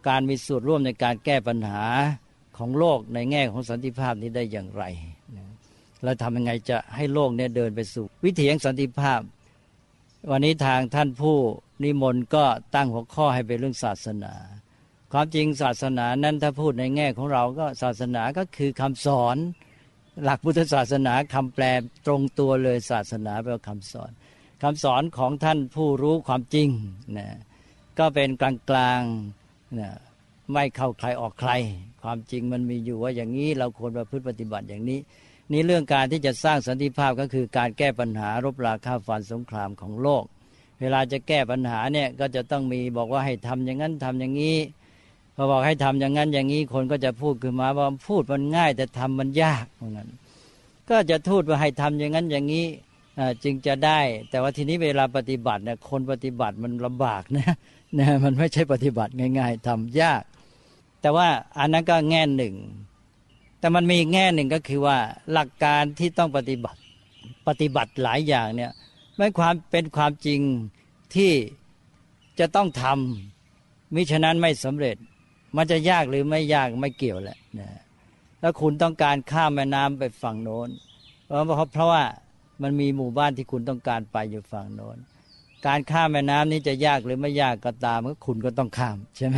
[0.08, 1.84] การมีส่วนร่วมในการแก้ปัญหา
[2.58, 4.84] ของโลกในแง่ของสันติภาพนี้ได้อย่างไร
[6.04, 9.22] เราทำยังไงจะให้โลกเนี่ยเดินไปสู่ วิถีแห่งสันติภาพ
[10.32, 11.38] วันนี้ทางท่านผู้
[11.84, 14.34] นิมนต์ก็ตั้งหัวข้อให้เป็นเรื่องศาสนา
[15.12, 19.38] ความจริงศาสนานั้นถ้าพูดในแง่ของเราก็ศาสนาก็คือคำสอน
[20.24, 21.64] หลักพุทธศาสนาคำแปล
[22.06, 24.12] ตรงตัวเลยศาสนาแปลว่าคำสอน
[24.62, 26.70] คำสอนของท่านผู้รู้ความจริง
[27.18, 27.28] นะ
[28.00, 29.90] ก็เป็นกลางๆนะ
[30.54, 31.52] ไม่เข้าใครออกใคร
[32.04, 35.00] ความจริงมันมีอยู่ว่าอย่างนี้เราควรประพฤติปฏิบัติอย่างนี้
[35.52, 40.24] นี่เรื่องการที่จะสร้างสันติภาพก็คือการแก้ปัญหารบราฆ่าฟันสงครามของโลก
[40.80, 44.58] เวลาจะแก้ปัญหาเนี่ยก็จะต้องมีบอกว่าให้ทำอย่างนั้นทำอย่างนี้
[45.36, 50.10] พอบอกให้ทำอย่างนั้นอย่างนี้คนก็จะพูดขึ้นมาว่าพูดมันง่ายแต่ทำมันยากเหมือนกัน
[50.90, 52.66] ก็จะทูดว่าให้ทำอย่างนั้นอย่างนี้
[53.44, 54.00] จึงจะได้
[54.30, 57.56] แต่ว่าทีนี้เวลาปฏิบัติเนี่ยคนปฏิบัติมันลำบากนะ
[58.00, 60.22] นะมันไม่ใช่ปฏิบัติง่าย ๆทำยาก
[61.02, 61.28] แต่ว่า
[61.60, 62.56] อันนั้นก็แง่หนึ่ง
[63.60, 64.98] แต่มันมีแง่หนึ่งก็คือว่า
[65.32, 66.80] หลักการที่ต้องปฏิบัติ
[67.48, 68.72] ปฏิบัติหลายอย่างเนี่ย
[69.16, 70.42] ไม่ความเป็นความจริง
[71.16, 71.32] ที่
[72.40, 74.98] จะต้องทำมิฉะนั้นไม่สำเร็จ
[75.56, 77.70] มันจะยากหรือไม่ยากไม่เกี่ยวแหละนะ
[78.42, 80.70] แล้วคุณต้องการข้ามแม่น้ำไปฝั่งโน้น
[81.26, 82.04] เพราะเพราะว่า
[82.62, 84.98] มันมีหมู่บ้านที่คุณต้องการไปอยู่ฝั่งโน้น
[85.68, 89.38] การข้ามแม่น้ำนี้จะยากหรือไม่ยากก็ตามก็คุณก็ต้องข้ามใช่ไหม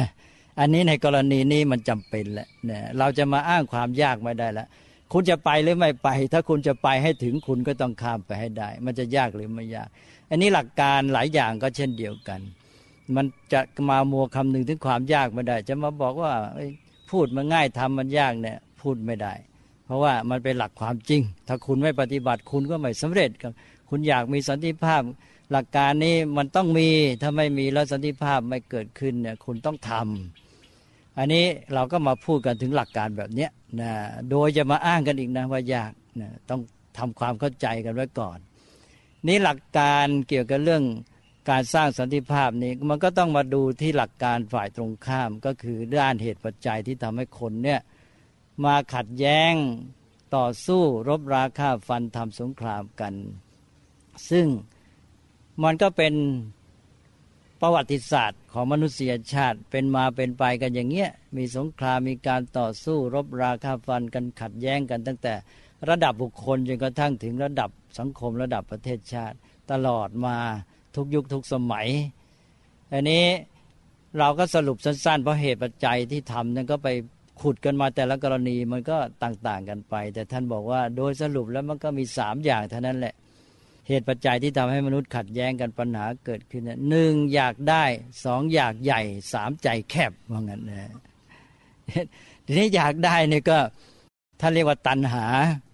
[0.60, 4.67] อันนี้ในกรณีนี้มันจำเป็นแหละเนี่ยเราจะมาอ้างความยากไม่ได้ล้ว
[5.13, 9.89] คุณจะไปหรือไม่ไป ถ้าคุณจะไปให้ถึงคุณก็ต้องข้ามไปให้ได้ มันจะยากหรือไม่ยาก
[10.29, 12.41] อันนี้หลักการหลายอย่างก็เช่นเดียวกัน
[13.15, 16.34] มันจะมามัวคำนึงถึงความยากไม่ได้ จะมาบอกว่า
[17.10, 19.34] พูดมันง่ายทำมันยากเนี่ยพูดไม่ได้
[19.89, 23.54] เพราะว่ามันเป็นหลักความจริง ถ้าคุณไม่ปฏิบัติคุณก็ไม่สำเร็จครับ
[23.89, 25.02] คุณอยากมีสันติภาพ
[25.52, 26.89] หลักการนี้มันต้องมี
[27.21, 33.47] ถ้าไม่มีแล้วสันติภาพไม่เกิดขึ้นเนี่ยคุณต้องทำอันนี้เราก็มาพูดกันถึงหลักการแบบนี้
[33.82, 33.91] นะ
[34.30, 36.62] โดยจะมาอ้างกันอีกนะว่ายากนะต้อง
[36.97, 38.38] ทำความเข้าใจกันไว้ก่อน
[39.28, 40.84] นี่หลักการเกี่ยวกับเรื่อง
[41.49, 47.80] การสร้างสันติภาพนี้มันก็ต้องมาดูที่หลักการฝ่ายตรงข้ามก็คือด้านเหตุปัจจัยที่ทำให้คนเนี่ย
[48.63, 49.54] มาขัดแย้ง
[50.36, 53.13] ต่อสู้รบราฆ่าฟันทำสงครามกัน
[54.30, 54.48] ซึ่ง
[55.63, 56.13] มันก็เป็น
[57.62, 65.34] ประวัติศาสตร์ของมนุษยชาติเป็นมาเป็นไปกันอย่างเงี้ยมีสงครามมีการต่อสู้รบราฆ่าฟันกันขัดแย้งกันตั้งแต่
[65.89, 67.69] ระดับบุคคลจนกระทั่งถึงระดับ
[68.00, 69.38] สังคมระดับประเทศชาติ
[69.72, 70.38] ตลอดมา
[70.95, 71.88] ทุกยุคทุกสมัย
[72.91, 73.26] อันนี้
[74.17, 76.89] เราก็สรุปสั้นๆ เพราะเหตุปัจจัยที่ทำนั้นก็ไป
[77.41, 83.15] ขุดกันมาแต่ละกรณีมันก็ต่างๆกันไป แต่ท่านบอกว่าโดยสรุปแล้วมันก็มีสามอย่างเท่านั้นแหละ
[83.88, 87.84] เหตุปัจจัยที่ทำให้มนุษย์ขัดแย้งกันปัญหาเกิดขึ้นหนึ่งอยากได้
[88.23, 89.02] สองอยากใหญ่
[89.34, 90.91] สามใจแคบว่างั้นนะ
[92.45, 93.60] ทีนี้อยากได้เนี่ยก็
[94.39, 95.25] ท่านเรียกว่าตัณหา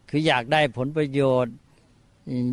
[0.09, 1.55] คืออยากได้ผลประโยชน์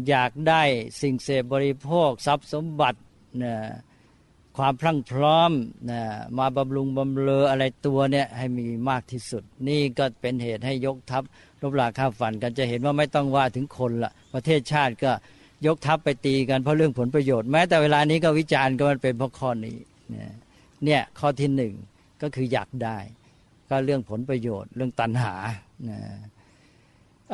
[0.09, 0.63] อยากได้
[1.01, 3.01] สิ่งเสพบริโภค ทรัพย์สมบัติ
[3.43, 3.55] นะ
[4.57, 5.51] ความพรั่งพร้อม
[5.91, 6.03] นะ
[6.39, 11.23] มาบำรุงบำเรออะไรตัวเนี่ยให้มีมากที่สุด นี่ก็เป็นเหตุให้ยกทัพ
[11.63, 15.13] รบราค่าฟันกันจะเห็นว่าไม่ต้องว่าถึงคนละประเทศชาติก็
[15.67, 19.79] ยกทัพไปตีกันเพราะเรื่องผลประโยชน์แม้แต่เวลานี้ก็วิจารณ์ก็มันเป็นเพราะข้อนี้
[20.85, 21.75] เนี่ยข้อที่หนึ่ง
[22.23, 22.99] ก็คืออยากได้
[23.69, 25.35] ก็เรื่องผลประโยชน์เรื่องตัณหา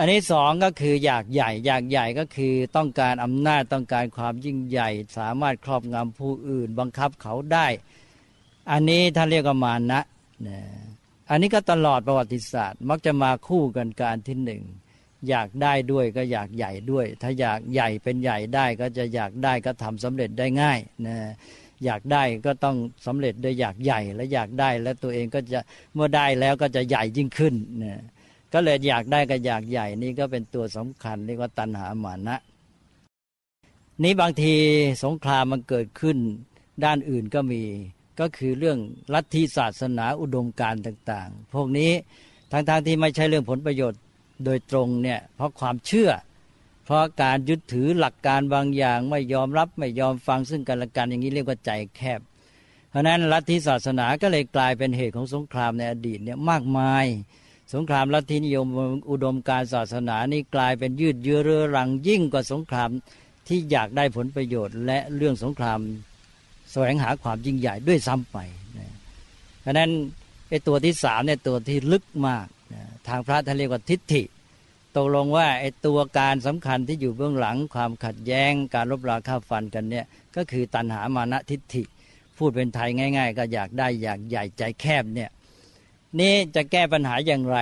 [0.00, 7.66] อันนี้สองก็คืออยากใหญ่ อยากใหญ่ก็คือต้องการอำนาจต้องการความยิ่งใหญ่ สามารถครอบงำผู้อื่น บังคับเขาได้
[8.70, 10.00] อันนี้ท่านเรียกว่ามานะ
[10.46, 10.60] นะ
[11.30, 14.62] อันนี้ก็ตลอดประวัติศาสตร์ มักจะมาคู่กันการที่หนึ่ง
[15.28, 21.16] อยากได้ด้วยก็อยากใหญ่ด้วย ถ้าอยากใหญ่เป็นใหญ่ได้ก็จะอยากได้ก็ทำสำเร็จได้ง่ายนะ
[21.84, 25.60] อยากได้ก็ต้องสำเร็จโดยอยากใหญ่และอยากได้แล้วตัวเองก็จะ
[25.94, 28.02] เมื่อได้แล้วก็จะใหญ่ยิ่งขึ้นนะ
[28.52, 32.36] ก็เลยอยากได้ก็อยากใหญ่นี่ก็เป็นตัวสำคัญเรียกว่าตัณหามานะ
[34.02, 34.54] นี้บางที
[35.04, 36.16] สงครามมันเกิดขึ้น
[36.84, 37.62] ด้านอื่นก็มี
[38.20, 38.78] ก็คือเรื่อง
[39.14, 41.92] ลัทธิศาสนาอุดมการต่างๆ พวกนี้
[42.52, 44.00] ทั้งๆทที่ไม่ใช่เรื่องผลประโยชน์
[44.44, 46.10] โดยตรงเนี่ยเพราะความเชื่อ
[46.84, 52.20] เพราะการยึดถือหลักการบางอย่างไม่ยอมรับไม่ยอมฟังซึ่งกันและกันอย่างนี้เรียกว่าใจแคบ
[52.90, 57.06] เพราะนั้นลัทธิศาสนาก็เลยกลายเป็นเหตุของสงครามในอดีตเนี่ยมากมาย
[57.74, 58.66] สงครามลัทธินิยม
[59.10, 62.90] อุดมการศาสนานี่กลายเป็นยืดเยื้อเรื้อรังยิ่งกว่าสงคราม
[63.48, 65.80] ที่อยากได้ผลประโยชน์ และเรื่องสงคราม
[66.70, 68.38] แสวงหาความยิ่งใหญ่ด้วยซ้ำไป
[69.60, 69.90] เพราะนั้น
[70.48, 72.46] ไอ้ตัวที่สามเนี่ยตัวที่ลึกมาก
[73.08, 74.22] ทางพระท่านเรียกว่าทิฏฐิ
[74.96, 81.82] ตกลงว่าไอ้ตัวการสำคัญที่อยู่เบื้องหลัง ความขัดแย้งการรบราฆ่าฟันกันเนี่ยก็คือตัณหามานะทิฏฐิ
[82.36, 85.30] พูดเป็นไทยง่าย ๆ ก็อยากได้อยากใหญ่ใจแคบเนี่ย
[86.20, 87.58] นี่จะแก้ปัญหาอย่างไร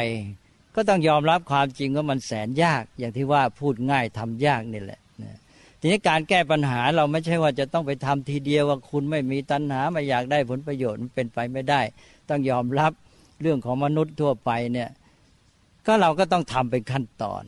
[0.74, 5.00] ก็ต้องยอมรับความจริงว่ามันแสนยาก อย่างที่ว่าพูดง่ายทำยากนี่แหละ
[5.80, 11.80] ทีนี้การแก้ปัญหาเราไม่ใช่ว่าจะต้องไปทำทีเดียวว่าคุณไม่มีตัณหาไม่อยากได้ผลประโยชน์มันเป็นไปไม่ได้
[12.28, 12.92] ต้องยอมรับ
[13.42, 14.90] เรื่องของมนุษย์ทั่วไปเนี่ย
[15.86, 17.44] ก็เราก็ต้องทำเป็นขั้นตอน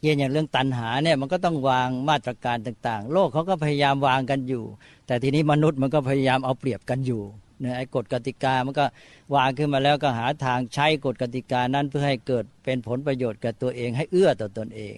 [0.00, 4.64] เย่อย่างเรื่องตัณหาเนี่ยมันก็ต้องวางมาตรการต่าง ๆ โลกเขาก็พยายามวางกันอยู่
[5.06, 7.22] แต่ทีนี้มนุษย์มันก็พยายามเอาเปรียบกันอยู่
[7.64, 8.86] นี่ยไอ้กฎกติกามันก็
[9.34, 14.96] วางขึ้นมาแล้วก็หาทางใช้กฎกติกานั้นเพื่อให้เกิดเป็นผลประโยชน์กับตัวเองให้เอื้อต่อตอนเอง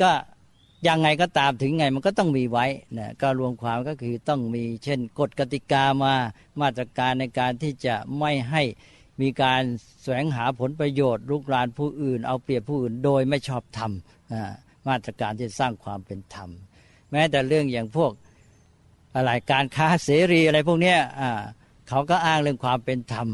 [0.00, 0.10] ก็
[0.88, 2.66] ยังไงก็ตามถึงไงมันก็ต้องมีไว้
[2.98, 6.14] นะก็รวมความก็คือต้องมีเช่นกฎกติกามา
[6.60, 8.62] มาตรการในการที่จะไม่ให้
[9.20, 9.62] มีการ
[10.02, 13.92] แสวงหาผลประโยชน์ลุกรานผู้อื่น เอาเปรียบผู้อื่นโดยไม่ชอบธรรม
[14.88, 16.50] มาตรการที่สร้างความเป็นธรรม
[17.12, 18.12] แม้แต่เรื่องอย่างพวก
[19.18, 20.94] อะไรการค้าเสรีอะไรพวกนี้
[21.88, 23.28] เขาก็อ้างเรื่องความเป็นธรรม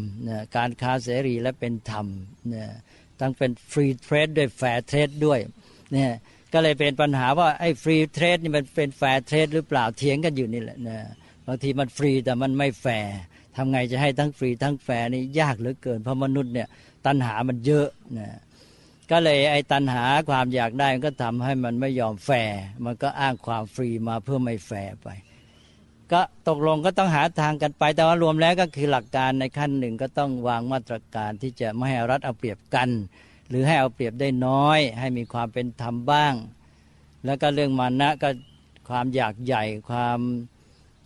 [0.56, 2.06] การค้าเสรีและเป็นธรรม
[3.20, 5.40] ตั้งเป็น free trade ด้วย fair trade ด้วย
[5.92, 6.10] เนี่ย
[6.52, 10.98] ก็เลยเป็นปัญหาว่าไอ้ free trade นี่มันเป็น fair trade หรือเปล่าเถียงกันอยู่นี่แหละนะ
[11.46, 13.16] บางทีมันฟรีแต่มันไม่แฟร์
[13.56, 16.68] ทำไงจะให้ทั้งฟรีทั้งแฟร์นี่ยากเหลือเกินเพราะมนุษย์เนี่ย
[17.06, 18.28] ตัณหามันเยอะนะ
[19.10, 25.08] ก็เลยไอ้ตัณหาความอยากได้มันก็ทำให้มันไม่ยอมแฟร์มันก็อ้างความฟรีมาเพื่อไม่แฟร์ไป
[26.12, 32.88] ก็ตกลงก็ต้องหาทางกันไป แต่ว่ารวมแล้วก็คือหลักการในขั้นหนึ่งก็ต้องวางมาตรการที่จะไม่ให้รัฐเอาเปรียบกัน
[33.48, 36.34] หรือให้เอาเปรียบได้น้อย ให้มีความเป็นธรรมบ้าง
[37.24, 38.30] แล้วก็เรื่องมานะก็
[38.88, 40.18] ความอยากใหญ่ความ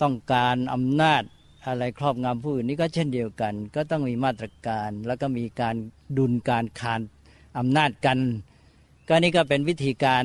[0.02, 1.22] ต้องการอำนาจ
[1.66, 5.74] อะไรครอบงำผู้อื่นนี่ก็เช่นเดียวกัน ก็ต้องมีมาตรการ แล้วก็มีการ
[6.18, 7.00] ดุลการคาน
[7.58, 8.18] อำนาจกัน
[9.08, 10.24] ก็นี่ก็เป็นวิธีการ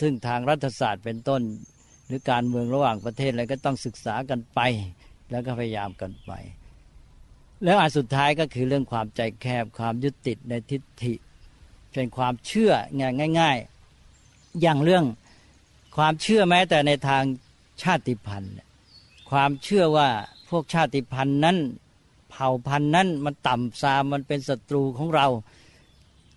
[0.00, 1.42] ซึ่งทางรัฐศาสตร์เป็นต้น
[2.06, 4.60] หรือการเมืองระหว่างประเทศอะไรก็ต้องศึกษากันไป
[5.30, 6.32] แล้วก็พยายามกันไป
[7.64, 11.14] แล้วอันสุดท้ายก็คือเรื่องความใจแคบความยึดติดในทิฏฐิ
[11.92, 12.72] เป็นความเชื่อ
[13.38, 15.04] ง่ายๆ อย่างเรื่อง
[15.96, 17.22] ความเชื่อแม้แต่ในทาง
[17.82, 18.54] ชาติพันธุ์
[19.30, 20.08] ความเชื่อว่า
[20.48, 21.56] พวกชาติพันธุ์นั้น
[22.30, 25.26] เผ่าพันธุ์นั้นมันต่ำซามมันเป็นศัตรูของเรา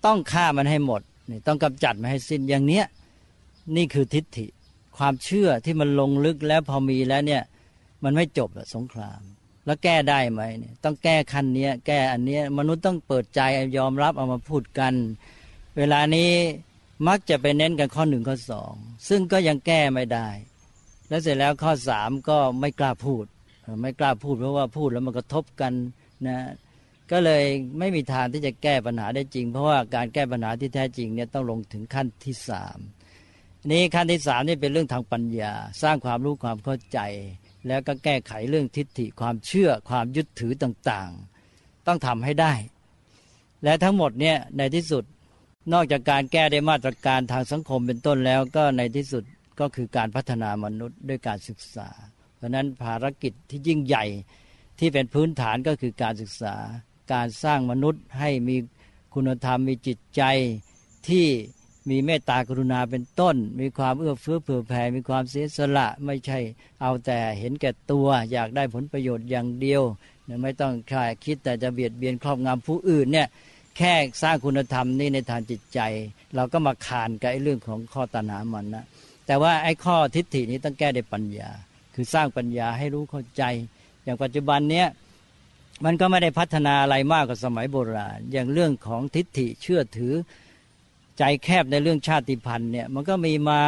[0.05, 2.85] ต้องฆ่ามันให้หมดนี่ต้องกำจัดมันให้สิ้นอย่างเนี้ย
[3.75, 4.45] นี่คือทิฏฐิ
[4.97, 7.43] ความเชื่อที่มันลงลึกแล้วพอมีแล้วเนี่ย
[8.03, 9.21] มันไม่จบสงคราม
[9.65, 13.41] แล้วแก้ได้ไหมเนี่ยต้องแก้คันนี้แก้อันนี้มนุษย์ต้องเปิดใจ
[13.77, 14.93] ยอมรับเอามาพูดกัน
[15.77, 16.31] เวลานี้
[17.07, 18.73] มักจะไปเน้นกันข้อหนึ่งข้อสอง
[19.09, 20.27] ซึ่งก็ยังแก้ไม่ได้
[21.09, 23.25] แล้วเสร็จแล้วข้อสามก็ไม่กล้าพูด
[23.81, 25.73] ไม่กล้าพูดเพราะว่าพูดแล้วมันกระทบกัน
[26.27, 26.37] นะ
[27.11, 27.43] ก็เลย
[27.79, 32.79] ไม่มีทางที่จะแก้ปัญหาได้จริง เพราะว่าการแก้ปัญหาที่แท้จริงเนี่ยต้องลงถึงขั้นที่สาม
[33.71, 36.99] นี้ขั้นที่สามนี่เป็นเรื่องทางปัญญา สร้างความรู้ความเข้าใจ
[37.67, 42.53] แล้วก็แก้ไขเรื่องทิฏฐิความเชื่อความยึดถือต่างๆ ต้องทำให้ได้
[43.63, 45.03] และทั้งหมดเนี่ยในที่สุด
[45.73, 49.23] นอกจากการแก้ได้มาตรการทางสังคมเป็นต้นแล้วก็ในที่สุด
[49.59, 51.89] ก็คือการพัฒนามนุษย์ด้วยการศึกษา
[52.35, 54.05] เพราะนั้นภารกิจที่ยิ่งใหญ่
[54.79, 56.55] ที่เป็นพื้นฐานก็คือการศึกษา
[57.13, 58.55] การสร้างมนุษย์ให้มี
[59.13, 60.21] คุณธรรมมีจิตใจ
[61.09, 61.27] ที่
[61.89, 66.39] มีเมตตากรุณาเป็นต้น มีความเอื้อเฟื้อเผื่อแผ่มีความเสียสละไม่ใช่
[66.81, 69.83] เอาแต่เห็นแก่ตัวอยากได้ผลประโยชน์อย่างเดียว
[70.43, 73.27] ไม่ต้องใช่คิดแต่จะเบียดเบียนครอบงำผู้อื่นเนี่ย
[73.77, 75.79] แค่สร้างคุณธรรมนี่ในทางจิตใจ
[76.35, 78.85] เราก็มาขานกับไอ้เรื่องของข้อตัณหามันนะ
[79.27, 81.49] แต่ว่าไอ้ข้อทิฏฐินี้ต้องแก้ด้วยปัญญา
[81.93, 83.43] คือสร้างปัญญาให้รู้เข้าใจ
[84.03, 84.87] อย่างปัจจุบันเนี้ย
[85.85, 90.13] มันก็ไม่ได้พัฒนาอะไรมากกว่าสมัยโบราณ อย่างเรื่องของทิฏฐิเชื่อถือ
[91.17, 93.61] ใจแคบในเรื่องชาติพันธุ์เนี่ยมันก็มีมา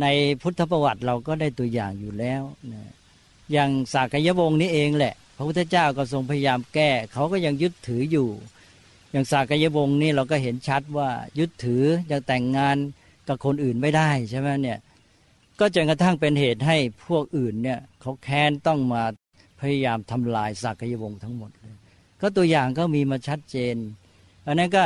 [0.00, 0.06] ใน
[0.42, 2.90] พุทธประวัติเราก็ได้ตัวอย่างอยู่แล้วนะ
[3.52, 8.28] อย่างสากยวงศ์นี้เองแหละ พระพุทธเจ้าก็ทรงพยายามแก้ เขาก็ยังยึดถืออยู่
[9.12, 12.76] อย่างสากยวงศ์นี่เราก็เห็นชัดว่ายึดถือยังแต่งงาน
[13.28, 14.78] กับคนอื่นไม่ได้ใช่ไหมเนี่ย
[15.58, 19.02] ก็จนกระทั่งเป็นเหตุให้พวกอื่นเนี่ยเขาแค้นต้องมา
[19.60, 21.76] พยายามทำลายสากยวงศ์ทั้งหมดเลย
[22.20, 23.76] ก็ตัวอย่างก็มีมาชัดเจน
[24.46, 24.84] อันนั้นก็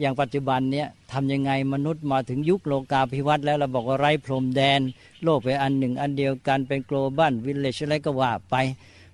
[0.00, 4.80] อย่างปัจจุบันเนี่ยทำยังไงมนุษย์มาถึงยุคโลกาภิวัตน์แล้วเราบอกว่าไร้พรมแดน
[5.24, 8.56] โลกเป็นอันหนึ่ง อันเดียวกันเป็น global village อะไรก็ว่าไป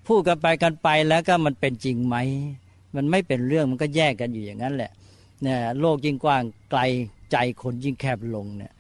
[0.07, 2.17] พูดกันไปกันไปแล้วก็มันเป็นจริงไหม
[2.97, 4.91] มันไม่เป็นเรื่องมันก็แยกกันอยู่อย่างนั้นแหละ
[5.43, 6.81] เนี่ยโลกยิ่งกว้างไกล
[7.33, 8.73] ใจคนยิ่งแคบลงเนี่ย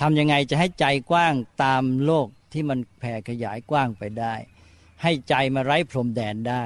[0.00, 4.34] ทำยังไงจะให้ใจกว้างตามโลกที่มันแผ่ขยายกว้างไปได้
[5.02, 6.64] ให้ใจมาไร้พรมแดนได้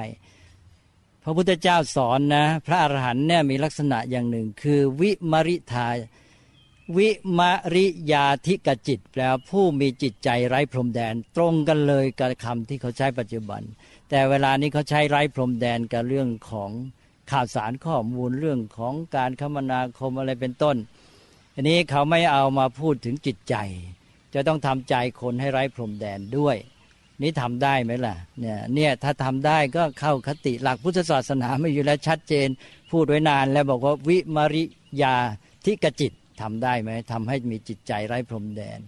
[1.27, 5.89] ระพุทธเจ้าสอนนะ พระอรหันต์เนี่ยมีลักษณะอย่างหนึ่ง คือวิมริทา
[6.97, 7.09] วิ
[7.39, 7.41] ม
[7.75, 13.61] ริยาธิกจิตแปลผู้มีจิตใจไร้พรมแดนตรงกันเลยกับคำที่เขาใช้ปัจจุบัน
[14.09, 16.71] แต่เวลานี้เขาใช้ไร้พรมแดนกับเรื่องของ
[17.31, 20.75] ข่าวสารข้อมูลเรื่องของการคมนาคมอะไรเป็นต้น
[21.55, 23.55] อันนี้เขาไม่เอามาพูดถึงจิตใจ
[24.33, 26.57] จะต้องทำใจคนให้ไร้พรมแดนด้วย
[27.21, 32.47] นี่ทำได้ไหมล่ะเนี่ยเนี่ยถ้าทำได้ก็เข้าคติหลักพุทธศาสนาไม่อยู่แล้วชัดเจน
[32.91, 34.63] พูดไว้นานแล้วบอกว่าวิมาริ
[35.01, 35.15] ยา
[35.65, 38.79] ทิกจิตทำได้ไหมทำให้มีจิตใจไร้พรมแดน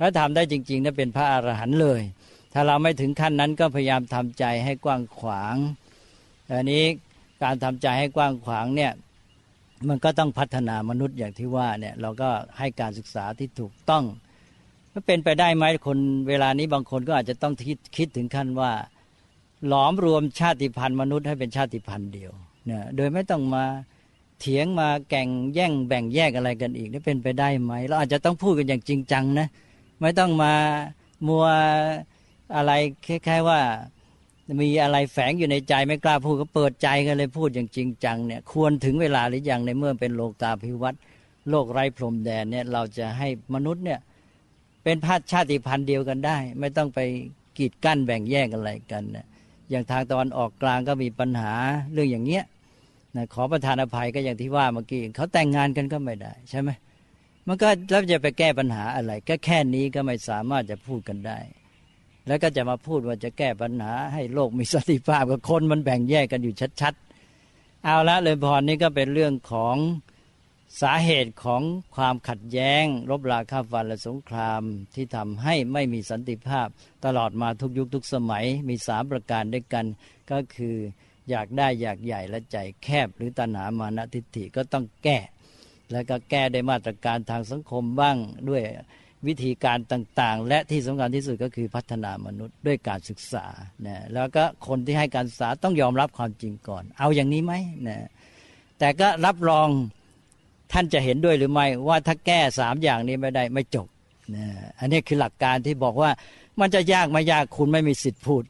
[0.00, 2.00] ถ้าทำได้จริงๆนั่นเป็นพระอรหันต์เลย
[2.52, 5.56] ถ้าเราไม่ถึงขั้นนั้นก็พยายามทำใจให้กว้างขวาง
[6.52, 6.84] อันนี้
[7.42, 8.92] การทำใจให้กว้างขวางเนี่ย
[9.88, 14.04] มันก็ต้องพัฒนามนุษย์อย่างที่ว่าเนี่ยเราก็ให้การศึกษาที่ถูกต้อง
[14.92, 18.72] มันเป็นไปได้ไหมคนเวลานี้บางคนก็อาจจะต้องคิดคิดถึงขั้นว่า
[19.68, 22.32] หลอมรวมชาติพันธุ์มนุษย์ให้เป็นชาติพันธุ์เดียว
[22.66, 23.64] เนี่ยโดยไม่ต้องมา
[24.40, 29.48] เถียงมาแก่งแย่งแบ่งแยกอะไรกันอีกนี่เป็นไปได้ไหมเราอาจจะต้องพูดกันอย่างจริงจังนะ
[30.00, 30.52] ไม่ต้องมา
[31.26, 31.46] มัว
[32.56, 32.72] อะไร
[33.06, 33.60] คล้ายๆว่า
[34.60, 41.00] มีอะไรแฝงอยู่ในใจไม่กล้าพูดก็เปิดใจกันเลยพูดอย่างจริงจังเนี่ยควรถึงเวลาหรือยังในเมื่อเป็นโลกาภิวัตน์
[41.50, 44.00] โลกไร้พรมแดนเนี่ยเราจะให้มนุษย์เนี่ย
[44.82, 47.00] เป็นพาชาติพันธุ์เดียวกันได้ ไม่ต้องไป
[47.58, 49.26] กีดกั้นแบ่งแยกอะไรกันนะ
[49.70, 51.52] อย่างทางตะวันออกกลางก็มีปัญหา
[51.92, 52.44] เรื่องอย่างเงี้ย
[53.16, 56.70] นะขอประทานอภัยก็อย่างที่ว่าเมื่อกี้เขาแต่งงานกันก็ไม่ได้ใช่ไหม
[57.46, 61.38] มันก็แล้วจะไปแก้ปัญหาอะไร ก็แค่นี้ก็ไม่สามารถจะพูดกันได้
[62.26, 69.76] แล้วก็จะมาพูดว่าจะแก้ปัญหา ให้โลกมีสติภาพกับคนมันแบ่งแยกกันอยู่ชัดๆ เอาละเลยพรนี่ก็เป็นเรื่องของ
[70.80, 71.62] สาเหตุของ
[71.96, 74.62] ความขัดแย้ง รบราฆ่าฟันและสงคราม
[74.94, 76.68] ที่ทำให้ไม่มีสันติภาพ
[77.04, 79.86] ตลอดมาทุกยุคทุกสมัยมีสามประการด้วยกัน
[80.30, 80.76] ก็คือ
[81.30, 85.18] อยากได้อยากใหญ่และใจแคบหรือตัณหามานะทิฏฐิก็ต้องแก้
[85.92, 88.16] แล้วก็แก้ได้มาตรการทางสังคมบ้าง
[88.48, 88.62] ด้วย
[89.26, 93.46] วิธีการต่างๆ และที่สำคัญที่สุดก็คือพัฒนามนุษย์ด้วยการศึกษา
[93.86, 97.54] นะแล้วก็คนที่ให้การศึกษาต้องยอมรับความจริงก่อน เอาอย่างนี้ไหม
[97.88, 97.98] นะ
[98.78, 99.68] แต่ก็รับรอง
[100.72, 103.86] ท่านจะเห็นด้วยหรือไม่ว่าถ้าแก้สามอย่างนี้ไม่ได้ไม่จบ
[104.34, 104.46] นะ
[104.78, 106.10] อันนี้คือหลักการที่บอกว่า
[106.60, 108.44] มันจะยากไม่ยากคุณไม่มีสิทธิ์พูด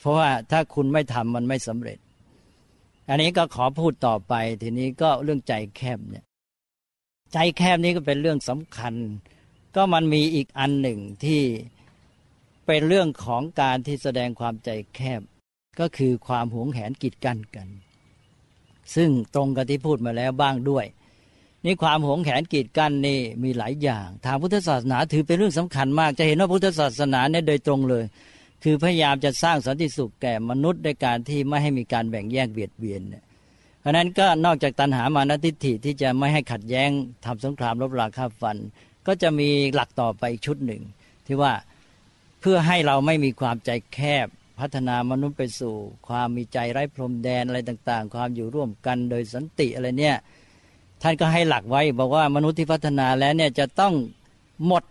[0.00, 1.98] เพราะว่าถ้าคุณไม่ทำมันไม่สำเร็จ
[3.08, 6.24] อันนี้ก็ขอพูดต่อไปทีนี้ก็เรื่องใจแคบเนี่ย
[7.32, 8.94] ใจแคบนี้ก็เป็นเรื่องสำคัญ
[9.76, 11.42] ก็มันมีอีกอันหนึ่งที่
[12.66, 15.20] เป็นเรื่องของการที่แสดงความใจแคบ
[15.80, 17.68] ก็คือความหวงแหนกีดกันกัน
[18.94, 20.86] ซึ่งตรงกับที่พูดมาแล้วบ้างด้วย
[21.68, 28.04] นี่ความหวงแขนกีดกันนี่มีหลายอย่าง ทางพุทธศาสนาถือเป็นเรื่องสำคัญมาก จะเห็นว่าพุทธศาสนาเนี่ยโดยตรงเลย
[28.64, 33.24] คือพยายามจะสร้างสันติสุขแก่มนุษย์ด้วยการที่ไม่ให้มีการแบ่งแยกเบียดเบียนเนี่ย
[33.80, 36.90] เพราะนั้นก็นอกจากตัณหามานทิฏฐิที่จะไม่ให้ขัดแย้ง
[37.24, 38.56] ทำสงครามรบราฆ่าฟัน
[39.06, 40.82] ก็จะมีหลักต่อไปอีกชุดหนึ่ง
[41.26, 41.52] ที่ว่า
[42.40, 44.26] เพื่อให้เราไม่มีความใจแคบ
[44.60, 45.74] พัฒนามนุษย์ไปสู่
[46.08, 50.16] ความมีใจไร้พรมแดนอะไรต่าง ๆ ความอยู่ร่วมกันโดยสันติอะไรเนี่ย
[51.02, 53.94] ท่านก็ให้หลักไว้ บอกว่ามนุษย์ที่พัฒนาแล้วเนี่ยจะต้อง
[54.66, 54.84] หมด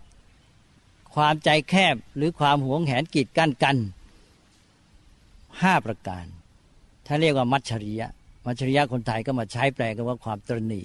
[1.15, 3.75] ความใจแคบหรือความหวงแหนกีดกั้นกัน
[5.61, 6.25] ห้าประการ
[7.05, 8.09] ท่านเรียกว่ามัชริยะ
[8.45, 10.83] มัชริยะคนไทยก็มาใช้แปลกันว่าความตรณี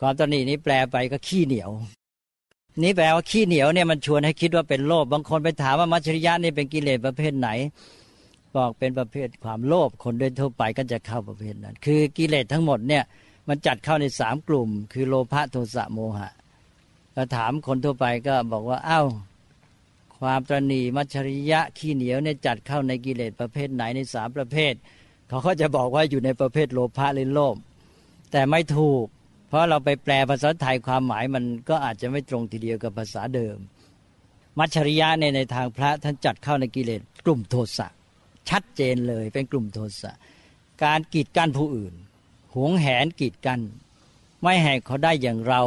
[0.00, 1.70] ความตรณีนี้แปลไปก็ขี้เหนียว
[2.82, 7.48] นี่แปลว่าขี้เหนียวเนี่ยมันชวนให้คิดว่าเป็นโลภบางคนไปถามว่ามัชริยะนี่เป็นกิเลสประเภทไหน
[8.56, 13.04] บอกเป็นประเภทความโลภคนโดยทั่วไปก็จะเข้าประเภทนั้น คือกิเลสทั้งหมดเนี่ย
[13.50, 16.30] มันจัดเข้าในสามกลุ่ม คือโลภะโทสะโมหะ
[17.16, 19.02] ก็ถามคนทั่วไปก็บอกว่าเอา้า
[20.18, 24.74] ความตรณีมัชริยะขี้เหนียวเนี่ยจัดเข้าในกิเลสประเภทไหนในสามประเภท
[25.28, 27.56] เขาก็จะบอกว่าอยู่ในประเภทโลภะหรือโลภ
[28.32, 29.04] แต่ไม่ถูก
[29.48, 33.56] เพราะเราไปแปลภาษาไทยความหมายมันก็อาจจะไม่ตรงทีเดียวกับภาษาเดิม
[34.58, 37.86] มัชริยะในในทางพระท่านจัดเข้าในกิเลสกลุ่มโทสะ
[38.50, 40.12] ชัดเจนเลยเป็นกลุ่มโทสะ
[40.84, 41.94] การกีดกั้นผู้อื่น
[42.54, 43.60] หวงแหนกีดกัน
[44.42, 45.62] ไม่ให้เขาได้อย่างเรา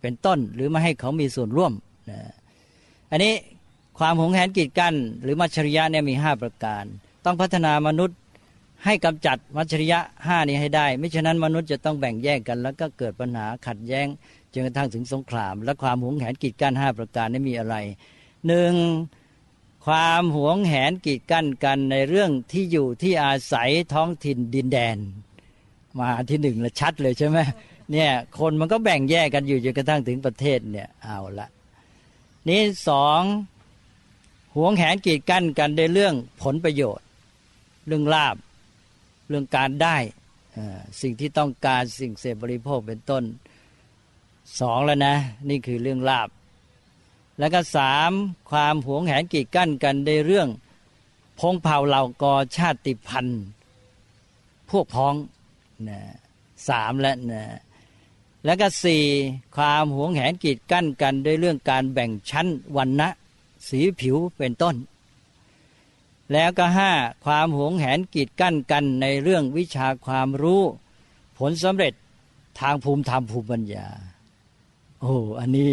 [0.00, 1.72] เป็นต้นหรือไม่ให้เขามีส่วนร่วม
[2.10, 2.18] นะ
[3.10, 3.34] อันนี้
[3.98, 6.84] ความหวงแหนกีดกัน หรือมัชริยะเนี่ยมีห้าประการ
[7.24, 8.18] ต้องพัฒนามนุษย์
[8.84, 14.06] ให้กำจัดมัชริยะห้านี้ให้ได้ ไม่ฉะนั้นมนุษย์จะต้องแบ่งแยกกัน แล้วก็เกิดปัญหาขัดแย้ง
[14.52, 17.76] จนกระทั่งถึงสงคราม และความหวงแหนกีดกันห้าประการนี้มีอะไร
[18.46, 18.74] หนึ่ง
[19.86, 24.98] ความหวงแหนกีดกันกันในเรื่องที่อยู่ที่อาศัยท้องถิ่นดินแดน
[26.00, 27.38] มาที่หนึ่งแล้วชัดเลยใช่ไหม
[27.92, 31.48] เนี่ยคนมันก็แบ่งแยกกันอยู่จนกระทั่งถึงประเทศเนี่ยเอาละ
[32.48, 33.22] นี่สอง
[34.54, 37.06] หวงแหนกีดกั้นกันในเรื่องผลประโยชน์
[37.86, 38.36] เรื่องลาบ
[39.28, 39.96] เรื่องการได้
[41.00, 43.24] สิ่งที่ต้องการสิ่งเสพบริโภคเป็นต้น
[44.60, 45.16] สองแล้วนะ
[45.48, 46.28] นี่คือเรื่องลาบ
[47.38, 48.12] แล้วก็สาม
[48.50, 50.48] ความหวงแหนกีดกั้นกันในเรื่อง
[51.38, 53.42] พงเผ่าเหล่ากอชาติพันธุ์
[54.70, 55.14] พวกพ้อง
[55.88, 56.00] นะ
[56.68, 57.44] สามแล้วนะ
[58.44, 59.04] แล้วก็สี่
[59.56, 62.46] ความหวงแหนกีดกั้นกันด้วยเรื่องการแบ่งชั้น
[62.76, 63.08] วันนะ
[63.68, 64.76] สีผิวเป็นต้น
[66.32, 66.90] แล้วก็ห้า
[67.24, 70.62] ความหวงแหนกีดกั้นกันในเรื่องวิชาความรู้
[71.38, 71.94] ผลสำเร็จ
[72.60, 73.86] ทางภูมิธรรมภูมิปัญญา
[75.00, 75.70] โอ้อันนี้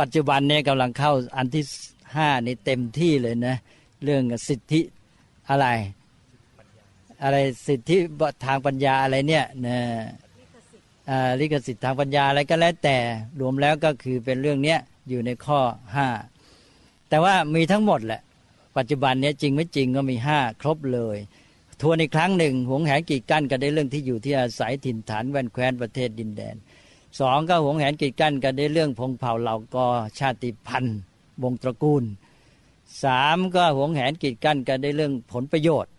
[0.00, 1.64] ปัจจุบันเนี่ยกำลังเข้าอันที่
[2.16, 3.56] ห้านี่เต็มที่เลยนะ
[4.04, 4.80] เรื่องสิทธิ
[5.48, 5.66] อะไร
[7.22, 7.96] อะไรสิทธิ
[8.44, 9.78] ทางปัญญาอะไรเนี่ยนะ
[11.40, 12.96] ลิขสิทธิ์ทางปัญญาอะไรก็แล้วแต่
[13.40, 15.60] รวมแล้วก็คือเป็นเรื่องเนี้ยอยู่ในข้อ
[15.94, 16.08] ห้า
[17.08, 18.20] แต่ว่ามีทั้งหมดแหละ
[18.76, 21.18] ปัจจุบันเนี้ยจริงไม่จริงก็มีห้าครบเลย
[21.80, 26.56] ทวนอีกครั้งหนึ่งหวงแหนกีดกั้นกันได้เรื่องที่อยู่ที่อาศัยถิ่นฐานแว่นแคว้นประเทศดินแดน
[27.20, 29.86] สองก็หวงแหนกีดกั้นกันได้เรื่องพงเผ่าเหล่ากอ
[30.18, 30.98] ชาติพันธุ์
[31.42, 32.04] วงตระกูล
[33.04, 35.92] สามก็หวงแหนกีดกั้นกันได้เรื่องผลประโยชน์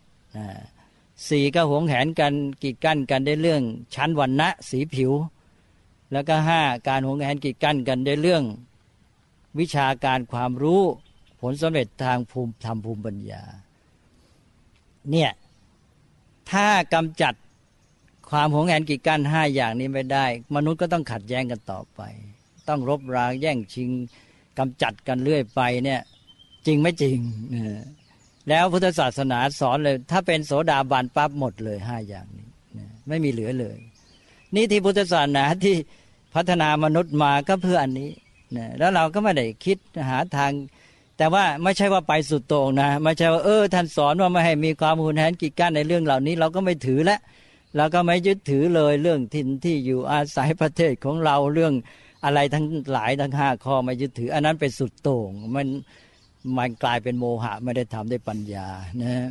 [1.29, 3.63] สี่ก็หวงแหนกันกีดกั้นกันได้เรื่อง
[3.95, 5.11] ชั้นวันณะสีผิว
[6.11, 8.43] แล้วก็ห้าการหวงแหนกีดกั้นกันได้เรื่อง
[9.59, 10.81] วิชาการความรู้
[11.39, 13.43] ผลสำเร็จทางภูมิธรรมภูมิปัญญา
[15.11, 15.31] เนี่ย
[16.51, 17.33] ถ้ากำจัด
[18.29, 22.01] ความหวงแหนกีดกั้นห้าอย่างนี้ไม่ได้ มนุษย์ก็ต้องขัดแย้งกันต่อไป
[22.67, 23.89] ต้องรบราแย่งชิง
[24.57, 26.01] กำจัดกันเรื่อยไปเนี่ย
[26.65, 27.17] จริงไม่จริง
[28.49, 32.47] แล้วพุทธศาสนาสอนเลย ถ้าเป็นโสดาบันปั๊บหมดเลยห้าอย่างนี้
[33.07, 33.77] ไม่มีเหลือเลย
[34.55, 35.75] นี่ที่พุทธศาสนาที่
[36.35, 38.11] พัฒนามนุษย์มาก็เพื่ออันนี้
[38.57, 39.77] นะแล้วเราก็ไม่ได้คิด
[40.09, 40.51] หาทาง
[41.17, 47.19] แต่ว่าไม่ใช่ว่าไปสุดโต่งนะไม่ใช่ว่าเออท่านสอนว่าไม่ให้มีความหุนแหนกิจการในเรื่องเหล่านี้ เราก็ไม่ถือล้ว
[47.77, 51.73] เราก็ไม่ยึดถือเลยเรื่องทินที่อยู่อาศัยประเทศของเราเรื่อง
[52.25, 55.67] อะไรทั้งหลายทั้งห้าข้อไม่ยึดถือ อันนั้นเป็นสุดโต่งมัน
[56.57, 58.67] มันกลายเป็นโมหะไม่ได้ทำด้วยปัญญา
[59.01, 59.27] นะ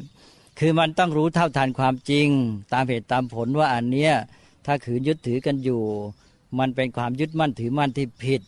[0.59, 2.29] คือมันต้องรู้เท่าทันความจริง
[2.73, 4.13] ตามเหตุตามผลว่าอันเนี้ย
[4.67, 5.83] ถ้าขืนยึดถือกันอยู่
[6.59, 8.43] มันเป็นความยึดมั่นถือมั่นที่ผิด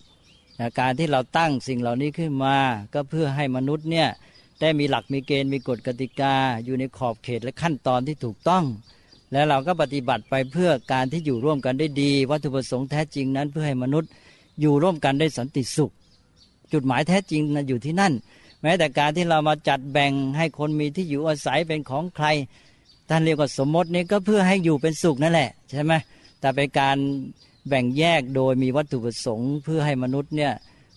[0.79, 2.57] การที่เราตั้งสิ่งเหล่านี้ขึ้นมา
[2.95, 4.09] ก็เพื่อให้มนุษย์เนี่ย
[4.61, 6.35] ได้มีหลักมีเกณฑ์มีกฎกติกา
[6.65, 8.65] อยู่ในขอบเขตและขั้นตอนที่ถูกต้อง
[9.33, 14.11] แล้วเราก็ปฏิบัติไปเพื่อการที่อยู่ร่วมกันได้ดี วัตถุประสงค์แท้จริงนั้นเพื่อให้มนุษย์
[14.61, 15.93] อยู่ร่วมกันได้สันติสุข
[16.73, 18.13] จุดหมายแท้จริงนะอยู่ที่นั่น
[18.63, 22.27] แม้แต่การที่เรามาจัดแบ่งให้คนมีที่อยู่อาศัยเป็นของใคร
[23.09, 25.93] ท่านเรียกว่าสมมตินี่ก็เพื่อให้อยู่เป็นสุขนั่นแหละใช่ไหม
[26.41, 26.97] แต่เป็นการ
[27.69, 30.53] แบ่งแยกโดยมีวัตถุประสงค์ เพื่อให้มนุษย์เนี่ย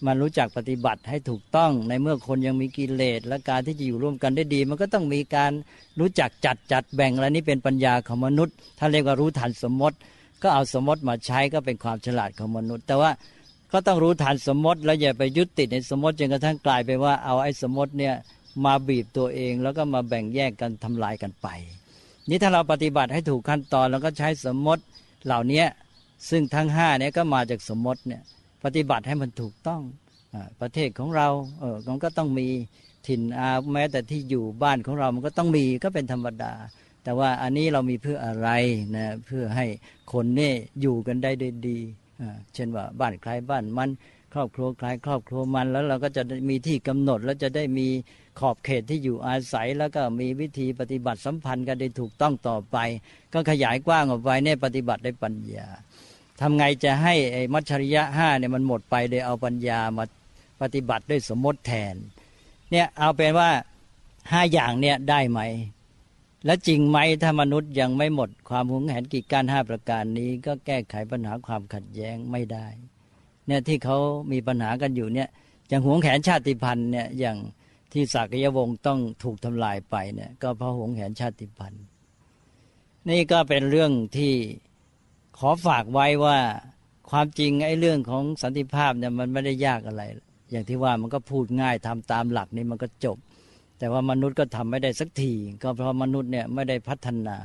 [0.05, 5.51] มันรู้จักปฏิบัติให้ถูกต้องในเมื่อคนยังมีกิเลสและการที่จะอยู่ร่วมกันได้ดี มันก็ต้องมีการ
[5.99, 9.97] รู้จักจัดจัดแบ่งและนี่เป็นปัญญาของมนุษย์ถ้านเรียกว่ารู้ทันสมมติ
[10.41, 13.11] ก็เอาสมมติมาใช้ก็เป็นความฉลาดของมนุษย์ แต่ว่า
[13.71, 18.15] ก็ต้องรู้ทันสมมติ แล้วอย่าไปยึดติดในสมมติจนกระทั่งกลายไปว่าเอาไอ้สมมติเนี่ย
[18.65, 21.47] มาบีบตัวเองแล้วก็มาแบ่งแยกกันทำลายกันไป
[22.29, 24.83] นี่ถ้าเราปฏิบัติให้ถูกขั้นตอนแล้วก็ใช้สมมติ
[25.25, 25.63] เหล่านี้
[26.29, 28.21] ซึ่งทั้งห้าเนี่ยก็มาจากสมมติเนี่ย
[28.63, 29.81] ปฏิบัติให้มันถูกต้อง
[30.33, 31.27] อประเทศของเรา
[31.59, 32.47] เออมันก็ต้องมี
[33.07, 36.53] ถิ่นอาแม้แต่ที่อยู่บ้านของเรามันก็ต้องมีก็เป็นธรรมดา
[37.03, 38.49] แต่ว่าอันนี้เรามีเพื่ออะไร
[38.95, 39.65] นะเพื่อให้
[40.13, 41.79] คนเนี่ยอยู่กันได้ดีดี
[42.53, 43.89] เช่นว่าบ้านใครบ้านมัน
[44.33, 47.87] ครอบครัวใครครอบครัวมันแล้วเราก็จะมีที่กำหนดแล้วจะได้มี
[48.39, 52.77] ขอบเขตที่อยู่อาศัย แล้วก็มีวิธีปฏิบัติสัมพันธ์กันได้ถูกต้องต่อไป
[53.33, 55.67] ก็ขยายกว้างออกไปเนี่ยปฏิบัติได้ปัญญา
[56.41, 60.05] ทำไงจะให้ไอ้มัชชริยะห้าเนี่ยมันหมดไปโดยเอาปัญญามา
[60.61, 61.95] ปฏิบัติด้วยสมมติแทน
[62.71, 63.49] เนี่ยเอาเป็นว่า
[64.31, 65.39] ห้าอย่างเนี่ยได้ไหม
[66.45, 72.67] และจริงไหมถ้ามนุษย์ยังไม่หมดความหวงแหนกิจการห้าประการนี้ ก็แก้ไขปัญหาความขัดแย้งไม่ได้
[73.47, 73.97] เนี่ยที่เขา
[74.31, 75.29] มีปัญหากันอยู่เนี่ย
[75.69, 77.37] อย่างหวงแหนชาติพันธุ์เนี่ยอย่าง
[77.93, 81.83] ที่สักยวงศ์ต้องถูกทำลายไปเนี่ยก็เพราะหวงแหนชาติพันธุ์
[83.09, 84.33] นี่ก็เป็นเรื่องที่
[85.37, 86.37] ขอฝากไว้ว่า
[87.11, 90.03] ความจริงไอ้เรื่องของสันติภาพเนี่ยมันไม่ได้ยากอะไร
[90.51, 93.17] อย่างที่ว่ามันก็พูดง่ายทำตามหลักนี้มันก็จบ
[93.77, 95.31] แต่ว่ามนุษย์ก็ทำไม่ได้สักที
[95.63, 97.37] ก็เพราะมนุษย์เนี่ยไม่ได้พัฒนา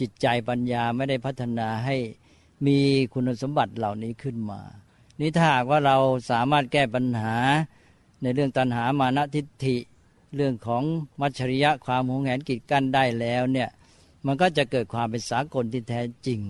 [0.00, 1.96] จิตใจปัญญาไม่ได้พัฒนาให้
[2.66, 2.78] มี
[3.12, 4.60] คุณสมบัติเหล่านี้ขึ้นมา
[5.20, 5.96] นี่ถ้าหากว่าเรา
[6.30, 7.34] สามารถแก้ปัญหา
[8.22, 9.76] ในเรื่องตัณหามานะทิฏฐิ
[10.34, 10.82] เรื่องของ
[11.20, 13.68] มัจฉริยะความหงแหนกิจกันได้แล้วเนี่ย
[14.26, 16.40] มันก็จะเกิดความเป็นสากลที่แท้จริง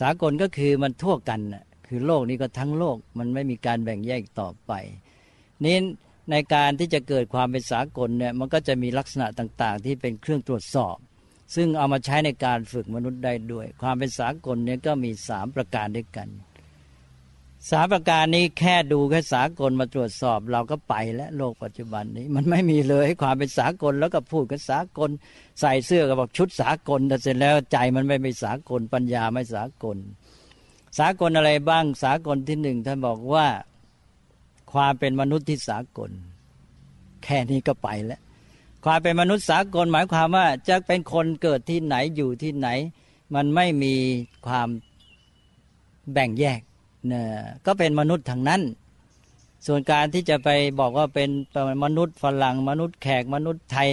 [0.00, 1.40] สากลก็คือมันทั่วกัน
[1.86, 4.72] คือโลกนี้ก็ทั้งโลกมันไม่มีการแบ่งแยกต่อไป
[5.64, 5.76] นี้
[6.30, 10.96] ในการที่จะเกิดความเป็นสากลเนี่ยมันก็จะมีลักษณะต่าง ๆ ที่เป็นเครื่องตรวจสอบ
[11.54, 16.28] ซึ่งเอามาใช้ในการฝึกมนุษย์ได้ด้วย ความเป็นสากลเนี่ยก็มีสามประการด้วยกัน
[17.70, 25.10] สามประการนี้แค่ดูแค่สากลมาตรวจสอบเราก็ไปแล้วโลกปัจจุบันนี้ มันไม่มีเลยความเป็นสากลแล้วก็พูดกันสากล
[25.60, 29.96] ใส่เสื้อก็บอกชุดสากลแต่เสร็จแล้วใจมันไม่เป็นสากลปัญญาไม่สากล
[30.98, 33.46] สากลอะไรบ้างสากลที่หนึ่งท่านบอกว่า
[34.72, 36.10] ความเป็นมนุษย์ที่สากล
[37.24, 38.20] แค่นี้ก็ไปแล้ว
[38.84, 42.68] ความเป็นมนุษย์สากลหมายความว่าจะเป็นคนเกิดที่ไหนอยู่ที่ไหน
[43.34, 43.94] มันไม่มี
[44.46, 44.68] ความ
[46.12, 46.60] แบ่งแยก
[47.10, 47.24] นี่ย
[47.66, 48.62] ก็เป็นมนุษย์ทางนั้น
[49.66, 50.48] ส่วนการที่จะไป
[50.80, 51.30] บอกว่าเป็น
[51.84, 53.90] มนุษย์ฝรั่งมนุษย์แขกมนุษย์ไทย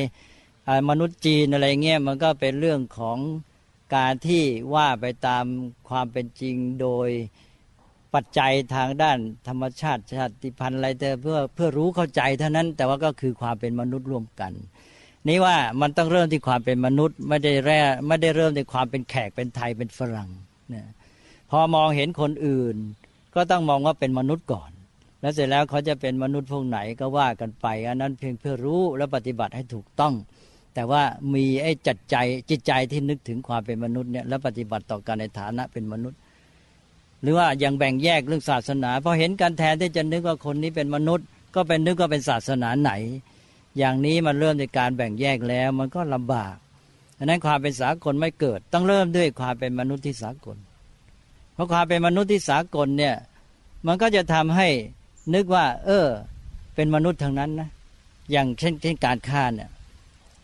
[0.89, 3.17] มนุษย์จีนอะไรเงี้ยมันก็เป็นเรื่องของ
[3.95, 4.43] การที่
[4.75, 5.45] ว่าไปตาม
[5.89, 7.09] ความเป็นจริงโดย
[8.15, 14.51] ปัจจัยทางด้านธรรมชาติชาติพันธุ์อะไรแต่เพื่อเพื่อรู้เข้าใจเท่านั้น แต่ว่าก็คือความเป็นมนุษย์ร่วมกัน
[15.27, 20.29] นี่ว่ามันต้องเริ่มที่ความเป็นมนุษย์ไม่ได้แร่ไม่ได้เริ่มที่ความเป็นแขกเป็นไทยเป็นฝรั่ง
[20.73, 20.83] นะ
[21.49, 22.75] พอมองเห็นคนอื่น
[23.35, 24.71] ก็ต้องมองว่าเป็นมนุษย์ก่อน
[25.21, 30.13] แล้วเสร็จแล้วเขาจะเป็นมนุษย์พวกไหนก็ว่ากันไป อันนั้นเพียงเพื่อรู้และปฏิบัติให้ถูกต้อง
[30.75, 31.03] แต่ว่า
[31.33, 32.15] มีไอ้จัดใจ
[32.49, 36.19] จิตใจที่นึกถึงความเป็นมนุษย์เนี่ยแล้วปฏิบัติต่อกันในฐานะเป็นมนุษย์
[37.21, 42.91] หรือว่ายังแบ่งแยกเรื่องศาสนาพอเห็นกันแทนที่จะนึกว่าคนนี้เป็นมนุษย์ ก็เป็นนึกว่าเป็นศาสนาไหน
[43.77, 46.55] อย่างนี้มันเริ่มในการแบ่งแยกแล้วมันก็ลำบาก
[47.17, 50.57] ดังนั้นความเป็นสากลไม่เกิด ต้องเริ่มด้วยความเป็นมนุษย์ที่สากล
[51.53, 53.15] เพราะความเป็นมนุษย์ที่สากลเนี่ย
[53.87, 54.67] มันก็จะทำให้
[55.33, 56.07] นึกว่า เออ
[56.75, 57.69] เป็นมนุษย์ทางนั้นนะ
[58.31, 59.69] อย่างเช่นเช่นการฆ่าเนี่ย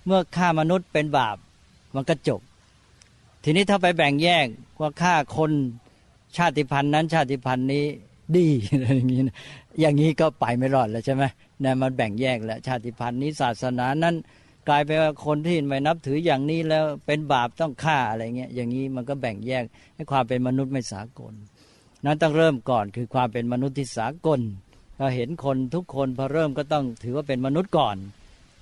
[0.06, 1.38] เมื่อฆ่ามนุษย์เป็นบาป
[1.96, 2.42] มันก็จบ
[3.44, 4.48] ทีนี้ถ้าไปแบ่งแยก
[4.80, 5.52] ว่าฆ่าคน
[6.38, 7.86] ชาติพันธุ์นั้นชาติพันธุ์นี้
[8.36, 9.22] ดีอะไรอย่างนี้
[9.80, 11.24] อย่างนี้ก็ไปไม่รอดแล้วใช่ไหม
[11.62, 14.16] เนี่ยมันแบ่งแยกแล้วชาติพันธุ์นี้ศาสนานั้น
[14.68, 19.64] กลายเป็นว่าคนที่ไม่นับถืออย่างนี้แล้วเป็นบาปต้องฆ่าอะไรเงี้ยอย่างนี้มันก็แบ่งแยก
[19.96, 21.34] ให้ความเป็นมนุษย์ไม่สากล
[22.06, 24.40] นั้นต้องเริ่มก่อนคือความเป็นมนุษย์ที่สากล
[24.98, 27.98] เราเห็นคนทุกคนพอเริ่มก็ต้องถือว่าเป็นมนุษย์ก่อน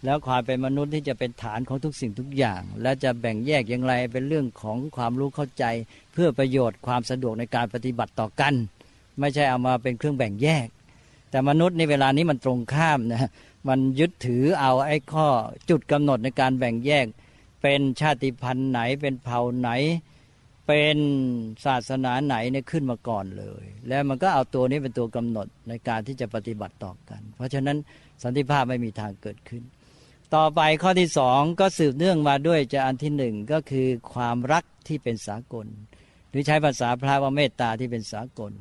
[0.06, 5.66] แล้วความเป็นมนุษย์ที่จะเป็นฐานของทุกสิ่งทุกอย่าง และจะแบ่งแยกอย่างไรเป็นเรื่องของความรู้เข้าใจ
[6.14, 8.54] เพื่อประโยชน์ความสะดวกในการปฏิบัติต่อกัน
[9.20, 10.68] ไม่ใช่เอามาเป็นเครื่องแบ่งแยก
[11.30, 13.30] แต่มนุษย์ในเวลานี้มันตรงข้ามนะ
[13.68, 15.28] มันยึดถือเอาไอ้ข้อ
[15.70, 17.06] จุดกำหนดในการแบ่งแยก
[17.62, 19.70] เป็นชาติพันธุ์ไหนเป็นเผ่าไหน
[20.68, 20.98] เป็น
[21.66, 27.78] ศาสนาไหนเนี่ยขึ้นมาก่อนเลย แล้วมันก็เอาตัวนี้เป็นตัวกำหนดในการที่จะปฏิบัติต่อกัน เพราะฉะนั้น
[28.24, 29.64] สันติภาพไม่มีทางเกิดขึ้น
[30.36, 35.68] ต่อไปข้อที่สองก็สืบเนื่องมาด้วยจะอันที่หนึ่งก็คือความรักที่เป็นสากล
[36.30, 38.52] หรือใช้ภาษาพระว่าเมตตาที่เป็นสากล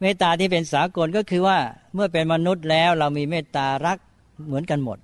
[0.00, 1.58] เมตตาที่เป็นสากลก็คือว่า
[1.94, 3.98] เมื่อเป็นมนุษย์แล้วเรามีเมตตารัก
[4.46, 4.98] เหมือนกันหมด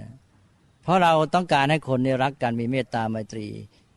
[0.00, 0.10] นะ
[0.82, 3.46] เพราะเราต้องการให้คนนี่รักกันมีเมตตาไมตรี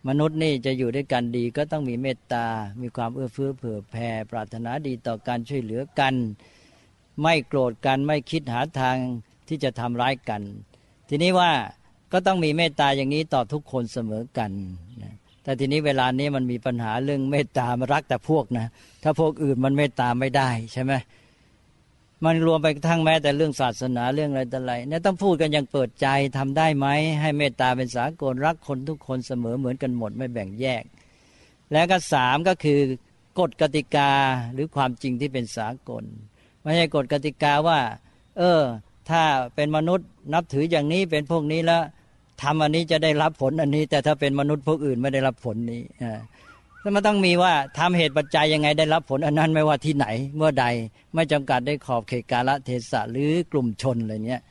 [0.08, 2.46] มนุษย์นี่จะอยู่ด้วยกันดีก็ต้องมีเมตตา
[2.82, 6.14] มีความเอื้อเฟื้อเผื่อแผ่ปรารถนาดีต่อการช่วยเหลือกัน
[7.22, 8.98] ไม่โกรธกันไม่คิดหาทาง
[9.48, 10.42] ที่จะทำร้ายกัน
[11.10, 11.52] ทีนี้ว่า
[12.12, 14.52] ก็ต้องมีเมตตาอย่างนี้ต่อทุกคนเสมอกัน
[15.04, 18.68] นะแต่ทีนี้เวลานี้มันมีปัญหาเรื่องเมตตามารักแต่พวกนะ
[19.04, 20.94] ถ้าพวกอื่นมันเมตตาไม่ได้ใช่ไหม
[22.26, 26.88] มันรวมไปทั้งแม้แต่เรื่องศาสนาเรื่องอะไรต่ออะไรเนี่ยต้องพูดกันอย่างเปิดใจทำได้ไหม
[27.22, 30.84] ให้เมตตาเป็นสากลรักคนทุกคนเสมอเหมือนกันหมดไม่แบ่งแยก
[31.72, 32.80] แล้วก็สามก็คือ
[33.40, 34.12] กฎกติกา
[34.54, 36.04] หรือความจริงที่เป็นสากล
[36.62, 37.80] ไม่ใช่กฎกติกาว่า
[38.38, 38.62] เออ
[39.10, 39.24] ถ้า
[39.56, 41.84] เป็นมนุษย์นับถืออย่างนี้เป็นพวกนี้แล้ว
[42.42, 45.82] ทำอันนี้จะได้รับผลอันนี้ แต่ถ้าเป็นมนุษย์พวกอื่นไม่ได้รับผลนี้
[46.82, 50.66] แล้วมันต้องมีว่าทำเหตุปัจจัยยังไงได้รับผลอันนั้นไม่ว่าที่ไหนเมื่อใด
[51.14, 54.42] ไม่จำกัดได้ขอบเขตกาลเทศะหรือกลุ่มชนอะไรเนี้ย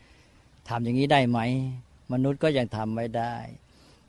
[0.68, 1.38] ทำอย่างนี้ได้ไหม
[2.12, 3.34] มนุษย์ก็ยังทำไม่ได้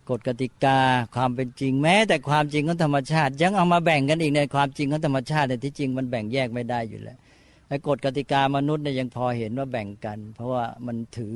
[0.10, 0.80] กฎกติกา
[1.16, 7.18] ความเป็นจริงแม้ แต่ความจริงของธรรมชาติ ยังเอามาแบ่งกันอีกในความจริงของธรรมชาติในที่จริงมันแบ่งแยกไม่ได้อยู่แล้ว
[7.68, 11.36] ไอ้กฎกติกามนุษย์เนี่ยยังพอเห็นว่าแบ่งกัน เพราะว่ามันถือ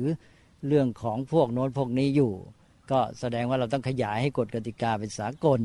[0.66, 2.32] เรื่องของพวกโน้นพวกนี้อยู่
[2.90, 5.60] ก็แสดงว่าเราต้องขยายให้กฎกติกาเป็นสากล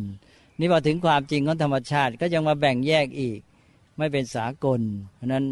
[0.60, 3.40] นี่พอถึงความจริงของธรรมชาติก็ยังมาแบ่งแยกอีก
[3.98, 4.82] ไม่เป็นสากล
[5.16, 5.46] เพราะนั้น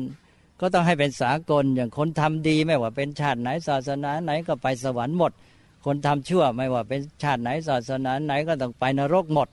[0.61, 5.32] ก็ต้องให้เป็นสากลอย่างคนทำดีไม่ว่าเป็นชาติไหนศาสนาไหนก็ไปสวรรค์หมด
[5.86, 9.47] คนทำชั่วไม่ว่าเป็นชาติไหนศาสนาไหนก็ต้องไปนรกหมด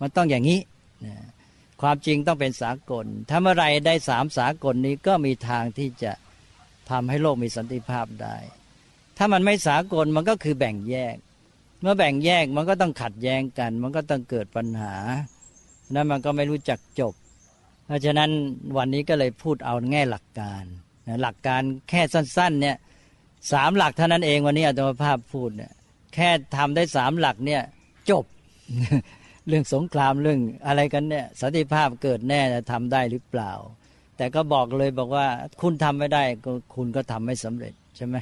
[0.00, 0.60] มันต้องอย่างนี้
[1.82, 6.12] ความจริงต้องเป็นสากลถ้าเมื่อไรได้สามสากลนี้ก็มีทางที่จะ
[6.90, 8.36] ทำให้โลกมีสันติภาพได้
[9.16, 11.16] ถ้ามันไม่สากลมันก็คือแบ่งแยก
[11.80, 14.94] เมื่อแบ่งแยกมันก็ต้องขัดแย้งกัน มันก็ต้องเกิดปัญหา
[15.94, 17.14] นั้นมันก็ไม่รู้จักจบ
[17.86, 18.30] เพราะฉะนั้น
[18.76, 20.64] วันนี้ก็เลยพูดเอาแง่หลักการ
[21.22, 22.76] หลักการแค่สั้นๆเนี่ย
[23.52, 25.72] สามหลักเท่านั้นเองวันนี้อาตมาภาพพูดเนี่ย
[26.14, 27.62] แค่ทำได้สามหลักเนี่ย
[28.10, 28.24] จบ
[29.48, 33.52] เรื่องสงครามเรื่องอะไรกันเนี่ยสันติภาพเกิดแน่จะทำได้หรือเปล่า
[34.16, 35.26] แต่ก็บอกเลยบอกว่า
[35.60, 36.22] คุณทำไม่ได้
[36.76, 38.16] คุณก็ทำไม่สำเร็จใช่ไหม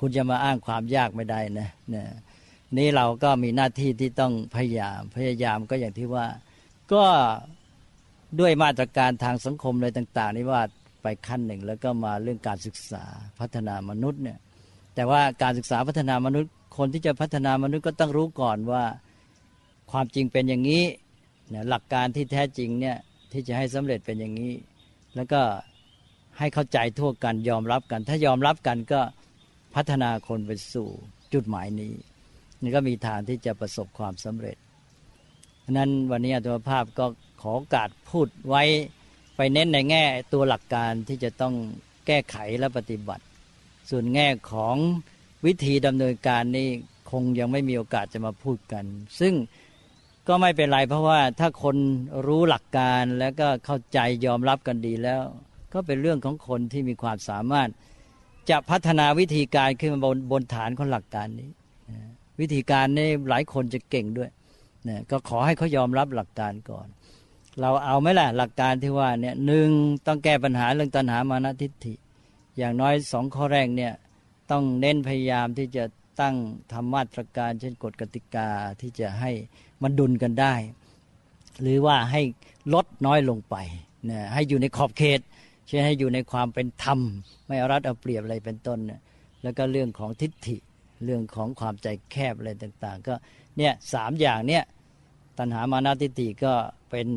[0.00, 2.06] คุณจะมาอ้างความยากไม่ได้นะนี่ย
[2.78, 6.26] นี้เราก็มีหน้าที่ที่ต้องพยายามพยายามก็อย่างที่ว่า
[6.92, 7.04] ก็
[8.40, 10.62] ด้วยมาตรการทางสังคมอะไรต่าง ๆ นี่ว่า
[11.02, 13.04] ไปขั้นหนึ่ง แล้วก็มาเรื่องการศึกษา
[13.40, 14.38] พัฒนามนุษย์เนี่ย
[14.94, 18.84] แต่ว่าการศึกษาพัฒนามนุษย์ คนที่จะพัฒนามนุษย์ก็ต้องรู้ก่อนว่า
[19.90, 20.84] ความจริงเป็นอย่างนี้
[21.52, 22.96] นหลักการที่แท้จริงเนี่ย
[23.32, 24.52] ที่จะให้สำเร็จเป็นอย่างนี้
[25.16, 25.40] แล้วก็
[26.38, 29.00] ให้เข้าใจทั่วกันยอมรับกัน ถ้ายอมรับกันก็
[29.74, 30.88] พัฒนาคนไปสู่
[31.32, 31.92] จุดหมายนี้
[32.62, 34.56] นี่ก็มีทางที่จะประสบความสำเร็จ
[35.72, 37.06] นั้นวันนี้อัตมภาพก็
[37.42, 38.62] ขอโอกาสพูดไว้
[39.36, 41.54] ไปเน้นในแง่ตัวหลักการที่จะต้อง
[42.06, 43.24] แก้ไขและปฏิบัติ
[43.90, 44.76] ส่วนแง่ของ
[45.46, 46.68] วิธีดำเนินการนี่
[47.10, 48.84] คงยังไม่มีโอกาสจะมาพูดกัน
[49.20, 49.34] ซึ่ง
[50.28, 51.76] ก็ไม่เป็นไรเพราะว่าถ้าคน
[52.26, 55.20] รู้หลักการแล้วก็เข้าใจยอมรับกันดีแล้ว
[55.72, 57.68] ก็เป็นเรื่องของคนที่มีความสามารถ
[58.50, 61.50] จะพัฒนาวิธีการขึ้นมาบนบนฐานของหลักการนี้
[62.40, 64.30] วิธีการนี้หลายคนจะเก่งด้วย
[64.88, 66.86] นะก็ขอให้เขายอมรับหลักการก่อน
[67.60, 69.68] เราเอาไหมล่ะหลักการที่ว่าเนี่ยหนึ่ง
[70.06, 71.94] ต้องแก้ปัญหาเรื่องตัณหามานะทิฏฐิ
[72.58, 73.92] อย่างน้อยสองข้อแรกเนี่ย
[74.50, 75.84] ต้องเน้นพยายามที่จะ
[76.20, 76.36] ตั้ง
[76.72, 78.48] ทำมาตรการ เช่นกฎกติกา
[78.80, 79.30] ที่จะให้
[79.82, 80.54] มันดุลกันได้
[81.62, 82.22] หรือว่าให้
[82.74, 83.56] ลดน้อยลงไป
[84.10, 85.20] นะให้อยู่ในขอบเขต
[85.66, 87.00] เช่นให้อยู่ในความเป็นธรรม
[87.46, 89.00] ไม่เอารัดเอาเปรียบอะไรเป็นต้นนะ
[89.42, 90.56] แล้วก็เรื่องของทิฏฐิ
[91.04, 93.14] เรื่องของความใจแคบอะไรต่าง ๆ ก็
[93.56, 94.64] เนี่ยสามอย่างเนี่ย
[95.38, 96.52] ตัณหามานาทิฏฐิก็
[96.90, 97.08] เป็น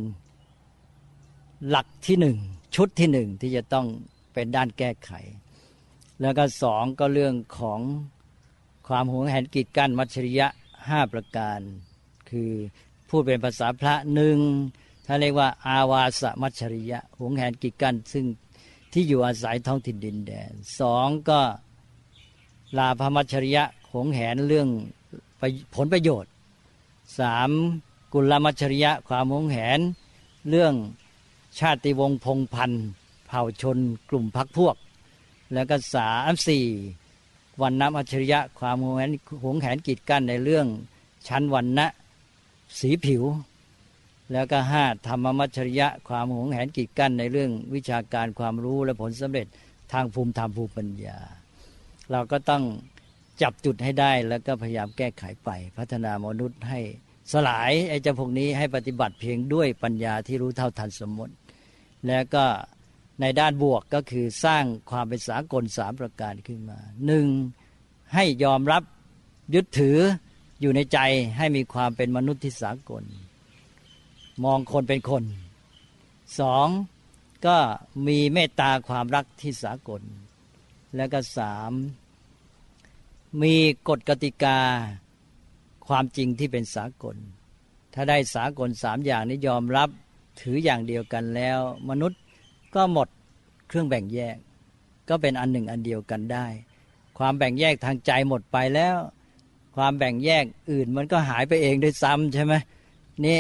[1.69, 2.37] หลักที่หนึ่ง
[2.75, 3.87] ชุดที่หนึ่งที่จะต้อง
[4.33, 5.11] เป็นด้านแก้ไข
[6.21, 7.79] แล้วก็สองก็เรื่องของ
[8.88, 10.47] ความหวงแหนกีดกั้นมัชริยะ
[10.88, 11.59] ห้าประการ
[12.29, 12.51] คือ
[13.09, 14.38] พูดเป็นภาษาพระหนึ่ง
[15.05, 18.25] ถ้าเรียกว่า อาวาสมัชริยะหวงแหนกีดกั้นซึ่ง
[18.93, 21.41] ที่อยู่อาศัยท้องถิ่นดินแดนสองก็
[22.77, 24.67] ลาภมัชริยะหวงแหนเรื่อง
[25.75, 26.31] ผลประโยชน์
[27.19, 27.49] สาม
[28.13, 29.79] กุลมัชริยะความหวงแหน
[30.49, 30.73] เรื่อง
[31.59, 32.86] ชาติวงศ์พงพันธ์
[33.27, 33.77] เผ่าชน
[34.09, 34.75] กลุ่มพักพวก
[35.53, 36.65] แล้วก็สามสี่
[37.61, 39.11] วันน้ำอัจฉริยะความหวงแหน
[39.43, 40.67] หวงแหนกีดกั้นในเรื่อง
[41.27, 41.87] ชั้นวันนะ
[42.79, 43.23] สีผิว
[44.31, 49.47] แล้วก็ห้าธรรมมัจฉริยะความหวงแหนกีดกั้นในเรื่องวิชาการความรู้และผลสำเร็จ
[49.91, 51.17] ทางภูมิธรรมภูมิปัญญา
[52.11, 52.63] เราก็ต้อง
[53.41, 56.79] จับจุดให้ได้แล้วก็พยายามแก้ไขไป พัฒนามนุษย์ให้
[57.31, 61.33] สลายไอ้เจ้าพวกนี้ให้ปฏิบัติเพียงด้วยปัญญาที่รู้เท่าทันสมมติ
[62.07, 62.45] แล้วก็
[63.22, 67.28] ในด้านบวกก็คือสร้างความเป็นสากลสามประการขึ้นมาหนึ่ง
[68.14, 68.84] ให้ยอมรับ
[69.53, 69.97] ยึดถือ
[70.61, 70.99] อยู่ในใจ
[71.38, 73.03] ให้มีความเป็นมนุษย์ที่สากล
[74.43, 75.24] มองคนเป็นคน
[76.39, 76.68] สอง
[77.45, 77.57] ก็
[78.07, 80.01] มีเมตตาความรักที่สากล
[80.95, 81.72] แล้วก็สาม
[83.41, 83.55] มี
[83.89, 84.59] กฎกติกา
[85.88, 87.16] ความจริงที่เป็นสากล
[87.93, 89.89] ถ้าได้สากลสามอย่างนี้ยอมรับ
[90.39, 91.59] ถืออย่างเดียวกันแล้ว
[91.89, 92.22] มนุษย์
[92.76, 93.07] ก็หมด
[93.67, 94.38] เครื่องแบ่งแยก
[95.09, 96.45] ก็เป็นอันหนึ่งอันเดียวกันได้
[97.17, 98.95] ความแบ่งแยกทางใจหมดไปแล้ว
[99.76, 102.53] ความแบ่งแยกอื่นมันก็หายไปเองด้วยซ้ำใช่ไหม
[103.26, 103.39] นี่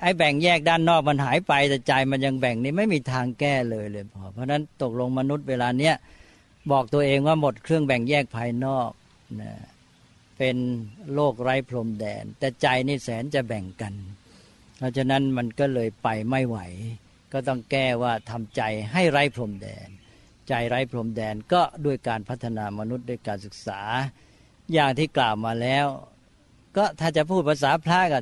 [0.00, 5.94] ไอ้แบ่งแยกด้านนอกมันหายไปแต่ใจมันยังแบ่งนี่ไม่มีทางแก้เลยเลยพอเพราะนั้นตกลงมนุษย์เวลาเนี้ย
[6.70, 8.90] บอกตัวเองว่าหมดเครื่องแบ่งแยกภายนอก
[9.40, 9.52] นะ
[10.38, 10.56] เป็น
[11.14, 13.94] โลกไร้พรมแดน แต่ใจนี่แสนจะแบ่งกัน
[14.78, 16.58] เพราะฉะนั้นมันก็เลยไปไม่ไหว
[17.32, 18.62] ก็ต้องแก้ว่าทำใจ
[18.92, 19.88] ให้ไร้พรมแดน
[20.48, 23.80] ใจไร้พรมแดนก็ด้วยการพัฒนามนุษย์ด้วยการศึกษา
[24.72, 25.86] อย่างที่กล่าวมาแล้ว
[26.76, 28.20] ก็ถ้าจะพูดภาษาพระก็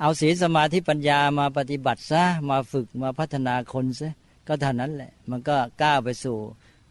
[0.00, 4.12] เอาศีลสมาธิปัญญามาปฏิบัติซะมาฝึกมาพัฒนาคนซะ
[4.48, 6.38] ก็เท่านั้นแหละ มันก็ก้าวไปสู่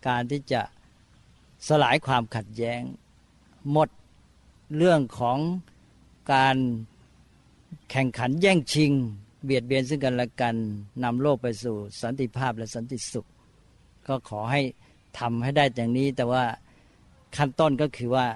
[0.07, 0.61] การที่จะ
[1.67, 2.81] สลายความขัดแย้ง
[3.71, 3.89] หมด
[4.77, 5.39] เรื่องของ
[6.33, 6.57] การ
[7.91, 8.91] แข่งขันแย่งชิง
[9.43, 10.55] เบียดเบียนซึ่งกันและกัน
[11.03, 13.27] นำโลกไปสู่สันติภาพและสันติสุข
[14.07, 14.61] ก็ขอให้
[15.19, 16.43] ทำให้ได้อย่างนี้ แต่ว่า
[17.35, 18.27] ขั้นต้นก็คือว่า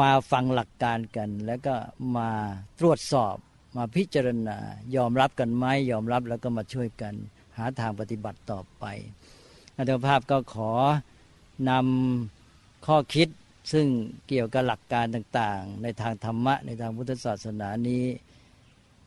[0.00, 1.74] มาฟังหลักการกัน แล้วก็
[2.16, 2.28] มา
[2.80, 3.36] ตรวจสอบ
[3.76, 4.56] มาพิจารณา
[4.96, 7.14] ยอมรับกันไหมยอมรับแล้วก็มาช่วยกัน
[7.56, 8.84] หาทางปฏิบัติต่อไป
[9.76, 10.72] อาจารย์ภาพก็ขอ
[11.70, 13.28] นำข้อคิด
[13.72, 13.86] ซึ่ง
[14.28, 18.04] เกี่ยวกับหลักการต่างๆ ในทางธรรมะในทางพุทธศาสนานี้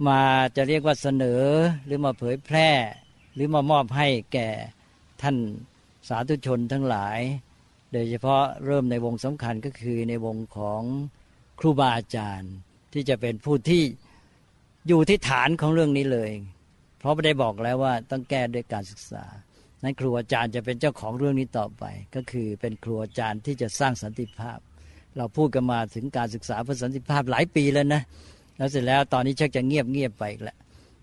[0.07, 0.21] มา
[0.55, 1.43] จะเรียกว่าเสนอ
[1.85, 2.69] หรือมาเผยแพร่
[3.33, 4.49] หรือมามอบให้แก่
[5.21, 5.35] ท่าน
[6.07, 7.19] สาธุชนทั้งหลาย
[7.93, 10.81] โดยเฉพาะเริ่มในวงสำคัญก็คือในวงของ
[11.59, 12.53] ครูบาอาจารย์
[12.93, 13.83] ที่จะเป็นผู้ที่
[14.87, 16.31] อยู่ที่ฐานของเรื่องนี้เลย
[16.99, 19.25] เพราะไม่ได้บอกแล้วว่าต้องแก้ด้วยการศึกษา
[19.83, 21.83] นั้นครูอาจารย์จะเป็นเจ้าของเรื่องนี้ต่อไป
[22.15, 24.59] ก็คือเป็นครูอาจารย์ที่จะสร้างสันติภาพ
[25.17, 28.01] เราพูดกันมาถึงการศึกษาเพื่อสันติภาพหลายปีแล้วนะ
[28.57, 30.57] แล้วเสร็จแล้วตอนนี้ชักจะเงียบเงียบไปอีกแล้ว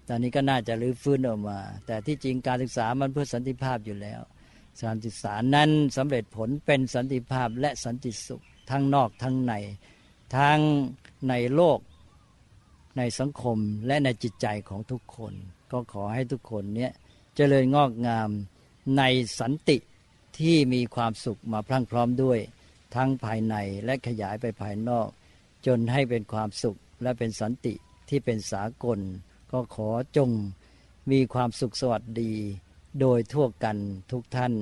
[0.09, 4.20] ตอนนี้ก็น่าจะรื้อฟื้นออกมา แต่ที่จริงการศึกษามันเพื่อสันติภาพอยู่แล้ว
[4.80, 9.53] สันติษานั้นสำเร็จผลเป็นสันติภาพและสันติสุข ทั้งนอกทั้งใน
[10.36, 10.61] ทั้ง
[11.28, 11.78] ในโลก
[12.98, 15.34] ในสังคมและในจิตใจของทุกคน
[15.72, 16.92] ก็ขอให้ทุกคนเนี้ย
[17.36, 18.28] เจริญงอกงาม
[18.98, 19.03] ใน
[19.40, 19.76] สันติ
[20.38, 22.38] ที่มีความสุขมาพรั่งพร้อมด้วย
[22.94, 25.09] ทั้งภายในและขยายไปภายนอก
[25.66, 27.74] จนให้เป็นความสุข และเป็นสันติ
[28.09, 28.98] ที่เป็นสากล
[29.53, 30.30] ก็ขอจง
[31.11, 32.32] มีความสุขสวัสดี
[33.01, 33.76] โดยทั่วกัน
[34.11, 34.55] ทุกท่าน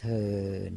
[0.00, 0.22] เทิ
[0.72, 0.74] น